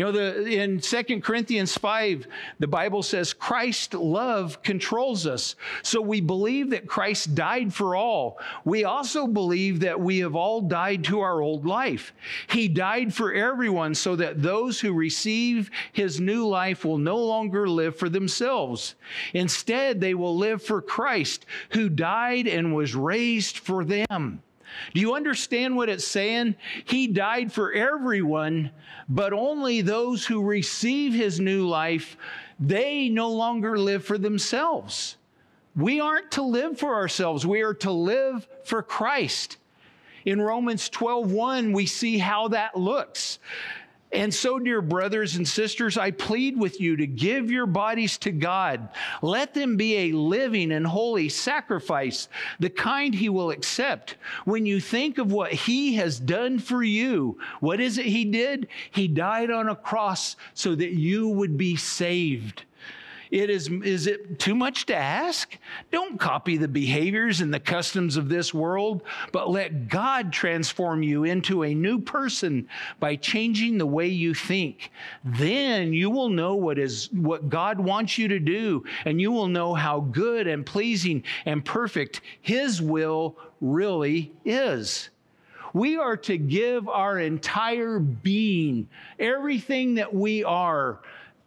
You 0.00 0.06
know, 0.06 0.12
the, 0.12 0.46
in 0.46 0.80
2 0.80 1.20
Corinthians 1.20 1.76
5, 1.76 2.26
the 2.58 2.66
Bible 2.66 3.02
says 3.02 3.34
Christ's 3.34 3.92
love 3.92 4.62
controls 4.62 5.26
us. 5.26 5.56
So 5.82 6.00
we 6.00 6.22
believe 6.22 6.70
that 6.70 6.86
Christ 6.86 7.34
died 7.34 7.74
for 7.74 7.94
all. 7.94 8.38
We 8.64 8.84
also 8.84 9.26
believe 9.26 9.80
that 9.80 10.00
we 10.00 10.20
have 10.20 10.34
all 10.34 10.62
died 10.62 11.04
to 11.04 11.20
our 11.20 11.42
old 11.42 11.66
life. 11.66 12.14
He 12.48 12.66
died 12.66 13.12
for 13.12 13.34
everyone 13.34 13.94
so 13.94 14.16
that 14.16 14.40
those 14.40 14.80
who 14.80 14.94
receive 14.94 15.70
his 15.92 16.18
new 16.18 16.48
life 16.48 16.82
will 16.82 16.96
no 16.96 17.18
longer 17.18 17.68
live 17.68 17.94
for 17.94 18.08
themselves. 18.08 18.94
Instead, 19.34 20.00
they 20.00 20.14
will 20.14 20.34
live 20.34 20.62
for 20.62 20.80
Christ, 20.80 21.44
who 21.72 21.90
died 21.90 22.46
and 22.46 22.74
was 22.74 22.94
raised 22.94 23.58
for 23.58 23.84
them. 23.84 24.42
Do 24.94 25.00
you 25.00 25.14
understand 25.14 25.76
what 25.76 25.88
it's 25.88 26.06
saying? 26.06 26.56
He 26.84 27.06
died 27.06 27.52
for 27.52 27.72
everyone, 27.72 28.70
but 29.08 29.32
only 29.32 29.80
those 29.80 30.26
who 30.26 30.42
receive 30.42 31.12
his 31.12 31.40
new 31.40 31.66
life, 31.66 32.16
they 32.58 33.08
no 33.08 33.30
longer 33.30 33.78
live 33.78 34.04
for 34.04 34.18
themselves. 34.18 35.16
We 35.76 36.00
aren't 36.00 36.32
to 36.32 36.42
live 36.42 36.78
for 36.78 36.94
ourselves, 36.94 37.46
we 37.46 37.62
are 37.62 37.74
to 37.74 37.90
live 37.90 38.46
for 38.64 38.82
Christ. 38.82 39.56
In 40.24 40.40
Romans 40.40 40.90
12:1 40.90 41.72
we 41.72 41.86
see 41.86 42.18
how 42.18 42.48
that 42.48 42.76
looks. 42.76 43.38
And 44.12 44.34
so, 44.34 44.58
dear 44.58 44.82
brothers 44.82 45.36
and 45.36 45.46
sisters, 45.46 45.96
I 45.96 46.10
plead 46.10 46.58
with 46.58 46.80
you 46.80 46.96
to 46.96 47.06
give 47.06 47.50
your 47.50 47.66
bodies 47.66 48.18
to 48.18 48.32
God. 48.32 48.88
Let 49.22 49.54
them 49.54 49.76
be 49.76 49.96
a 49.96 50.12
living 50.12 50.72
and 50.72 50.84
holy 50.84 51.28
sacrifice, 51.28 52.28
the 52.58 52.70
kind 52.70 53.14
He 53.14 53.28
will 53.28 53.50
accept. 53.50 54.16
When 54.44 54.66
you 54.66 54.80
think 54.80 55.18
of 55.18 55.30
what 55.30 55.52
He 55.52 55.94
has 55.94 56.18
done 56.18 56.58
for 56.58 56.82
you, 56.82 57.38
what 57.60 57.78
is 57.78 57.98
it 57.98 58.06
He 58.06 58.24
did? 58.24 58.66
He 58.90 59.06
died 59.06 59.50
on 59.50 59.68
a 59.68 59.76
cross 59.76 60.34
so 60.54 60.74
that 60.74 60.92
you 60.94 61.28
would 61.28 61.56
be 61.56 61.76
saved. 61.76 62.64
It 63.30 63.48
is, 63.48 63.68
is 63.68 64.08
it 64.08 64.40
too 64.40 64.56
much 64.56 64.86
to 64.86 64.96
ask? 64.96 65.56
Don't 65.92 66.18
copy 66.18 66.56
the 66.56 66.66
behaviors 66.66 67.40
and 67.40 67.54
the 67.54 67.60
customs 67.60 68.16
of 68.16 68.28
this 68.28 68.52
world, 68.52 69.04
but 69.30 69.48
let 69.48 69.88
God 69.88 70.32
transform 70.32 71.04
you 71.04 71.22
into 71.22 71.62
a 71.62 71.72
new 71.72 72.00
person 72.00 72.68
by 72.98 73.14
changing 73.14 73.78
the 73.78 73.86
way 73.86 74.08
you 74.08 74.34
think. 74.34 74.90
Then 75.24 75.92
you 75.92 76.10
will 76.10 76.28
know 76.28 76.56
what 76.56 76.78
is 76.78 77.08
what 77.12 77.48
God 77.48 77.78
wants 77.78 78.18
you 78.18 78.26
to 78.28 78.40
do, 78.40 78.84
and 79.04 79.20
you 79.20 79.30
will 79.30 79.48
know 79.48 79.74
how 79.74 80.00
good 80.00 80.48
and 80.48 80.66
pleasing 80.66 81.22
and 81.46 81.64
perfect 81.64 82.22
His 82.40 82.82
will 82.82 83.36
really 83.60 84.32
is. 84.44 85.10
We 85.72 85.98
are 85.98 86.16
to 86.16 86.36
give 86.36 86.88
our 86.88 87.20
entire 87.20 88.00
being, 88.00 88.88
everything 89.20 89.94
that 89.94 90.12
we 90.12 90.42
are, 90.42 90.98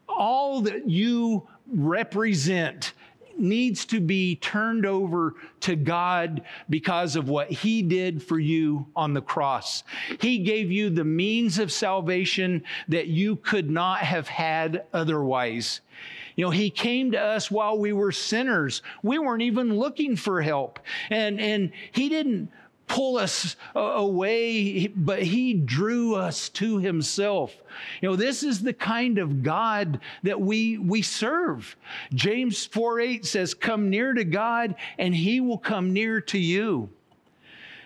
all 0.08 0.62
that 0.62 0.89
you 0.89 1.46
represent 1.74 2.94
needs 3.38 3.86
to 3.86 4.00
be 4.00 4.36
turned 4.36 4.86
over 4.86 5.36
to 5.62 5.76
God 5.76 6.44
because 6.70 7.16
of 7.16 7.30
what 7.30 7.50
He 7.50 7.82
did 7.82 8.22
for 8.22 8.40
you 8.40 8.86
on 8.96 9.14
the 9.14 9.22
cross. 9.22 9.84
He 10.20 10.40
gave 10.40 10.72
you 10.72 10.90
the 10.90 11.04
means 11.04 11.60
of 11.60 11.72
salvation 11.72 12.64
that 12.88 13.08
you 13.08 13.38
could 13.38 13.70
not 13.70 14.00
have 14.00 14.28
had 14.28 14.86
otherwise. 14.94 15.82
You 16.36 16.46
know, 16.46 16.52
he 16.52 16.70
came 16.70 17.12
to 17.12 17.20
us 17.20 17.52
while 17.52 17.78
we 17.78 17.94
were 17.94 18.12
sinners. 18.12 18.82
We 19.04 19.20
weren't 19.20 19.44
even 19.44 19.78
looking 19.78 20.16
for 20.16 20.42
help. 20.42 20.80
And, 21.10 21.40
and 21.40 21.72
he 21.92 22.10
didn't 22.10 22.50
pull 22.94 23.18
us 23.18 23.56
uh, 23.76 23.80
away, 23.80 24.86
but 24.86 25.24
he 25.24 25.56
drew 25.56 26.14
us 26.14 26.48
to 26.50 26.78
himself. 26.78 27.52
You 28.02 28.10
know, 28.10 28.16
this 28.16 28.44
is 28.44 28.62
the 28.62 28.74
kind 28.74 29.18
of 29.18 29.42
God 29.42 30.00
that 30.22 30.40
we, 30.40 30.78
we 30.78 31.02
serve. 31.02 31.76
James 32.14 32.68
4 32.68 33.00
8 33.00 33.26
says, 33.26 33.56
Come 33.56 33.90
near 33.90 34.14
to 34.14 34.24
God, 34.24 34.76
and 35.00 35.16
he 35.16 35.42
will 35.42 35.58
come 35.58 35.92
near 35.92 36.22
to 36.22 36.38
you. 36.38 36.90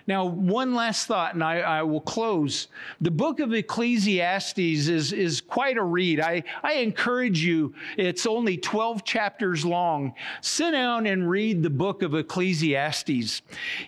Now, 0.07 0.25
one 0.25 0.73
last 0.73 1.05
thought, 1.05 1.33
and 1.33 1.43
I, 1.43 1.59
I, 1.59 1.83
will 1.83 1.99
close. 1.99 2.69
The 3.01 3.11
book 3.11 3.41
of 3.41 3.53
Ecclesiastes 3.53 4.57
is, 4.57 5.11
is 5.11 5.41
quite 5.41 5.75
a 5.77 5.83
read. 5.83 6.21
I, 6.21 6.43
I 6.63 6.75
encourage 6.75 7.43
you, 7.43 7.75
it's 7.97 8.25
only 8.25 8.57
12 8.57 9.03
chapters 9.03 9.65
long. 9.65 10.13
Sit 10.39 10.71
down 10.71 11.07
and 11.07 11.29
read 11.29 11.61
the 11.61 11.69
book 11.69 12.03
of 12.03 12.15
Ecclesiastes. 12.15 13.41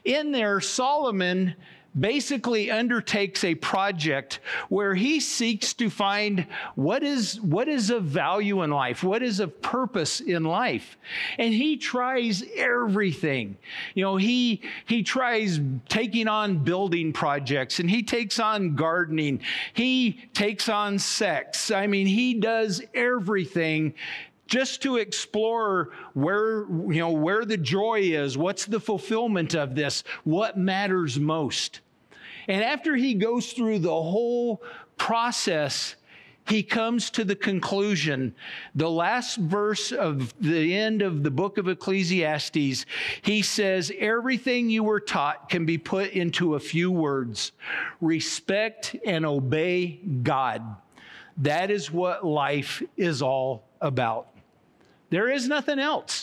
In 0.04 0.34
there, 0.34 0.60
Solomon 0.60 1.56
basically 2.00 2.72
undertakes 2.72 3.44
a 3.44 3.56
project 3.56 4.40
where 4.70 4.96
he 4.96 5.20
seeks 5.20 5.74
to 5.74 5.90
find 5.90 6.48
what 6.76 7.04
is 7.04 7.40
what 7.42 7.68
is 7.68 7.90
of 7.90 8.04
value 8.04 8.64
in 8.64 8.70
life 8.70 9.04
what 9.04 9.24
is 9.24 9.40
of 9.40 9.62
purpose 9.62 10.20
in 10.20 10.44
life. 10.44 10.98
And 11.38 11.54
he 11.54 11.78
tries 11.78 12.44
everything. 12.56 13.58
You 13.96 14.04
know 14.04 14.16
he 14.18 14.62
he 14.86 15.04
tries 15.04 15.60
taking 15.88 16.28
on 16.28 16.64
building 16.64 17.14
projects 17.14 17.80
and 17.80 17.90
he 17.90 18.04
takes 18.04 18.40
on 18.40 18.76
gardening. 18.76 19.42
He 19.74 20.30
takes 20.34 20.70
on 20.70 21.00
sex. 21.00 21.72
I 21.72 21.88
mean 21.88 22.08
he 22.08 22.36
does 22.36 22.82
everything 22.94 23.94
just 24.50 24.82
to 24.82 24.98
explore 24.98 25.90
where 26.14 26.66
you 26.70 27.00
know 27.00 27.12
where 27.12 27.46
the 27.46 27.58
joy 27.58 28.00
is. 28.00 28.38
What's 28.38 28.66
the 28.66 28.80
fulfillment 28.80 29.54
of 29.54 29.76
this? 29.76 30.04
What 30.24 30.58
matters 30.58 31.20
most 31.20 31.82
and 32.50 32.64
after 32.64 32.96
he 32.96 33.14
goes 33.14 33.54
through 33.54 33.80
the 33.80 33.90
whole 33.90 34.62
process 34.98 35.96
he 36.48 36.64
comes 36.64 37.12
to 37.12 37.24
the 37.24 37.36
conclusion. 37.36 38.34
The 38.74 38.90
last 38.90 39.38
verse 39.38 39.92
of 39.92 40.34
the 40.42 40.76
end 40.76 41.04
of 41.04 41.22
the 41.22 41.30
book 41.30 41.60
of 41.60 41.68
ecclesiastes 41.70 42.86
he 43.22 43.42
says 43.42 43.92
everything 44.00 44.70
you 44.70 44.84
were 44.84 45.00
taught 45.00 45.48
can 45.48 45.66
be 45.66 45.78
put 45.78 46.12
into 46.12 46.56
a 46.56 46.60
few 46.60 46.92
words. 46.92 47.54
Respect 48.02 48.96
and 49.06 49.26
obey 49.26 50.00
god. 50.24 50.64
That 51.38 51.72
is 51.72 51.92
what 51.92 52.26
life 52.26 52.84
is 52.98 53.22
all 53.22 53.64
about. 53.80 54.28
There 55.10 55.30
is 55.30 55.48
nothing 55.48 55.80
else. 55.80 56.19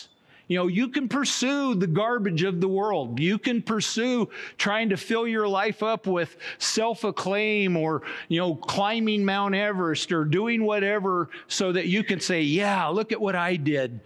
You 0.47 0.57
know, 0.57 0.67
you 0.67 0.87
can 0.87 1.09
pursue 1.09 1.75
the 1.75 1.87
garbage 1.87 2.43
of 2.43 2.61
the 2.61 2.67
world. 2.67 3.19
You 3.19 3.37
can 3.37 3.61
pursue 3.61 4.29
trying 4.57 4.89
to 4.89 4.97
fill 4.97 5.27
your 5.27 5.47
life 5.47 5.83
up 5.83 6.07
with 6.07 6.37
self 6.57 7.03
acclaim 7.03 7.75
or, 7.75 8.03
you 8.29 8.39
know, 8.39 8.55
climbing 8.55 9.25
Mount 9.25 9.55
Everest 9.55 10.11
or 10.11 10.23
doing 10.23 10.63
whatever 10.63 11.29
so 11.47 11.73
that 11.73 11.87
you 11.87 12.03
can 12.03 12.21
say, 12.21 12.41
yeah, 12.41 12.87
look 12.87 13.11
at 13.11 13.19
what 13.19 13.35
I 13.35 13.57
did. 13.57 13.99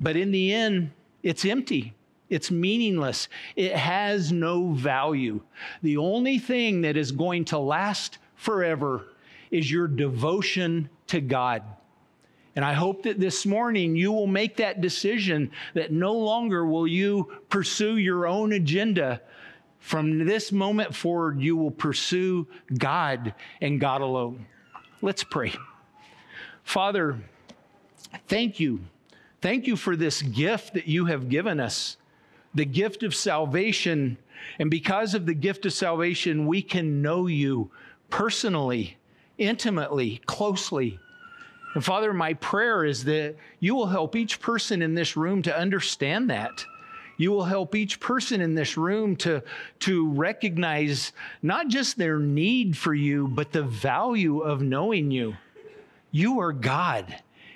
But 0.00 0.16
in 0.16 0.32
the 0.32 0.52
end, 0.52 0.90
it's 1.22 1.44
empty. 1.44 1.94
It's 2.28 2.50
meaningless. 2.50 3.28
It 3.54 3.74
has 3.74 4.32
no 4.32 4.72
value. 4.72 5.40
The 5.82 5.96
only 5.96 6.38
thing 6.38 6.82
that 6.82 6.96
is 6.96 7.12
going 7.12 7.46
to 7.46 7.58
last 7.58 8.18
forever 8.34 9.06
is 9.50 9.70
your 9.70 9.88
devotion 9.88 10.90
to 11.06 11.20
God. 11.20 11.62
And 12.58 12.64
I 12.64 12.72
hope 12.72 13.04
that 13.04 13.20
this 13.20 13.46
morning 13.46 13.94
you 13.94 14.10
will 14.10 14.26
make 14.26 14.56
that 14.56 14.80
decision 14.80 15.52
that 15.74 15.92
no 15.92 16.12
longer 16.12 16.66
will 16.66 16.88
you 16.88 17.30
pursue 17.48 17.98
your 17.98 18.26
own 18.26 18.52
agenda. 18.52 19.22
From 19.78 20.26
this 20.26 20.50
moment 20.50 20.92
forward, 20.92 21.40
you 21.40 21.56
will 21.56 21.70
pursue 21.70 22.48
God 22.76 23.32
and 23.60 23.78
God 23.78 24.00
alone. 24.00 24.44
Let's 25.02 25.22
pray. 25.22 25.54
Father, 26.64 27.20
thank 28.26 28.58
you. 28.58 28.80
Thank 29.40 29.68
you 29.68 29.76
for 29.76 29.94
this 29.94 30.20
gift 30.20 30.74
that 30.74 30.88
you 30.88 31.04
have 31.04 31.28
given 31.28 31.60
us, 31.60 31.96
the 32.56 32.64
gift 32.64 33.04
of 33.04 33.14
salvation. 33.14 34.18
And 34.58 34.68
because 34.68 35.14
of 35.14 35.26
the 35.26 35.34
gift 35.34 35.64
of 35.64 35.72
salvation, 35.72 36.48
we 36.48 36.62
can 36.62 37.02
know 37.02 37.28
you 37.28 37.70
personally, 38.10 38.96
intimately, 39.38 40.20
closely. 40.26 40.98
And 41.78 41.84
Father, 41.84 42.12
my 42.12 42.34
prayer 42.34 42.84
is 42.84 43.04
that 43.04 43.36
you 43.60 43.76
will 43.76 43.86
help 43.86 44.16
each 44.16 44.40
person 44.40 44.82
in 44.82 44.96
this 44.96 45.16
room 45.16 45.42
to 45.42 45.56
understand 45.56 46.28
that. 46.28 46.66
You 47.18 47.30
will 47.30 47.44
help 47.44 47.76
each 47.76 48.00
person 48.00 48.40
in 48.40 48.56
this 48.56 48.76
room 48.76 49.14
to, 49.18 49.44
to 49.78 50.08
recognize 50.10 51.12
not 51.40 51.68
just 51.68 51.96
their 51.96 52.18
need 52.18 52.76
for 52.76 52.94
you, 52.94 53.28
but 53.28 53.52
the 53.52 53.62
value 53.62 54.40
of 54.40 54.60
knowing 54.60 55.12
you. 55.12 55.36
You 56.10 56.40
are 56.40 56.52
God, 56.52 57.14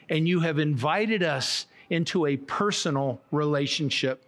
and 0.09 0.29
you 0.29 0.39
have 0.39 0.61
invited 0.61 1.25
us 1.25 1.67
into 1.91 2.27
a 2.27 2.37
personal 2.37 3.21
relationship. 3.33 4.23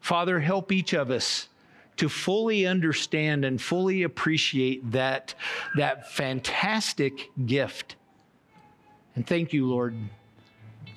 Father, 0.00 0.40
help 0.40 0.72
each 0.72 0.94
of 0.94 1.10
us 1.10 1.50
to 1.98 2.08
fully 2.08 2.66
understand 2.66 3.44
and 3.44 3.60
fully 3.60 4.04
appreciate 4.04 4.92
that, 4.92 5.34
that 5.76 6.10
fantastic 6.10 7.28
gift. 7.44 7.96
And 9.14 9.26
thank 9.26 9.52
you, 9.52 9.66
Lord. 9.66 9.94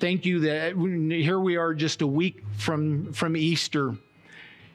Thank 0.00 0.24
you 0.24 0.40
that 0.40 0.74
here 0.74 1.40
we 1.40 1.56
are 1.56 1.74
just 1.74 2.02
a 2.02 2.06
week 2.06 2.44
from, 2.56 3.12
from 3.12 3.36
Easter, 3.36 3.96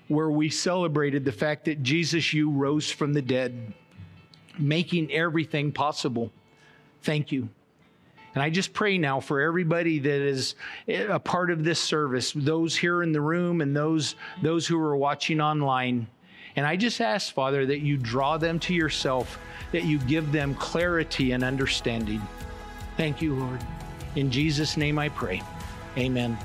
where 0.07 0.29
we 0.29 0.49
celebrated 0.49 1.23
the 1.23 1.31
fact 1.31 1.65
that 1.65 1.81
Jesus, 1.81 2.33
you 2.33 2.49
rose 2.49 2.91
from 2.91 3.13
the 3.13 3.21
dead, 3.21 3.73
making 4.59 5.11
everything 5.11 5.71
possible. 5.71 6.31
Thank 7.01 7.31
you. 7.31 7.49
And 8.35 8.41
I 8.41 8.49
just 8.49 8.73
pray 8.73 8.97
now 8.97 9.19
for 9.19 9.39
everybody 9.39 9.99
that 9.99 10.21
is 10.21 10.55
a 10.87 11.19
part 11.19 11.51
of 11.51 11.63
this 11.63 11.79
service, 11.79 12.33
those 12.35 12.75
here 12.75 13.03
in 13.03 13.11
the 13.11 13.21
room 13.21 13.61
and 13.61 13.75
those, 13.75 14.15
those 14.41 14.65
who 14.65 14.79
are 14.79 14.97
watching 14.97 15.39
online. 15.39 16.07
And 16.55 16.65
I 16.65 16.75
just 16.75 16.99
ask, 16.99 17.33
Father, 17.33 17.65
that 17.65 17.79
you 17.79 17.97
draw 17.97 18.37
them 18.37 18.59
to 18.59 18.73
yourself, 18.73 19.39
that 19.71 19.85
you 19.85 19.99
give 19.99 20.31
them 20.31 20.55
clarity 20.55 21.31
and 21.31 21.43
understanding. 21.43 22.21
Thank 22.97 23.21
you, 23.21 23.35
Lord. 23.35 23.59
In 24.15 24.29
Jesus' 24.29 24.77
name 24.77 24.99
I 24.99 25.09
pray. 25.09 25.41
Amen. 25.97 26.37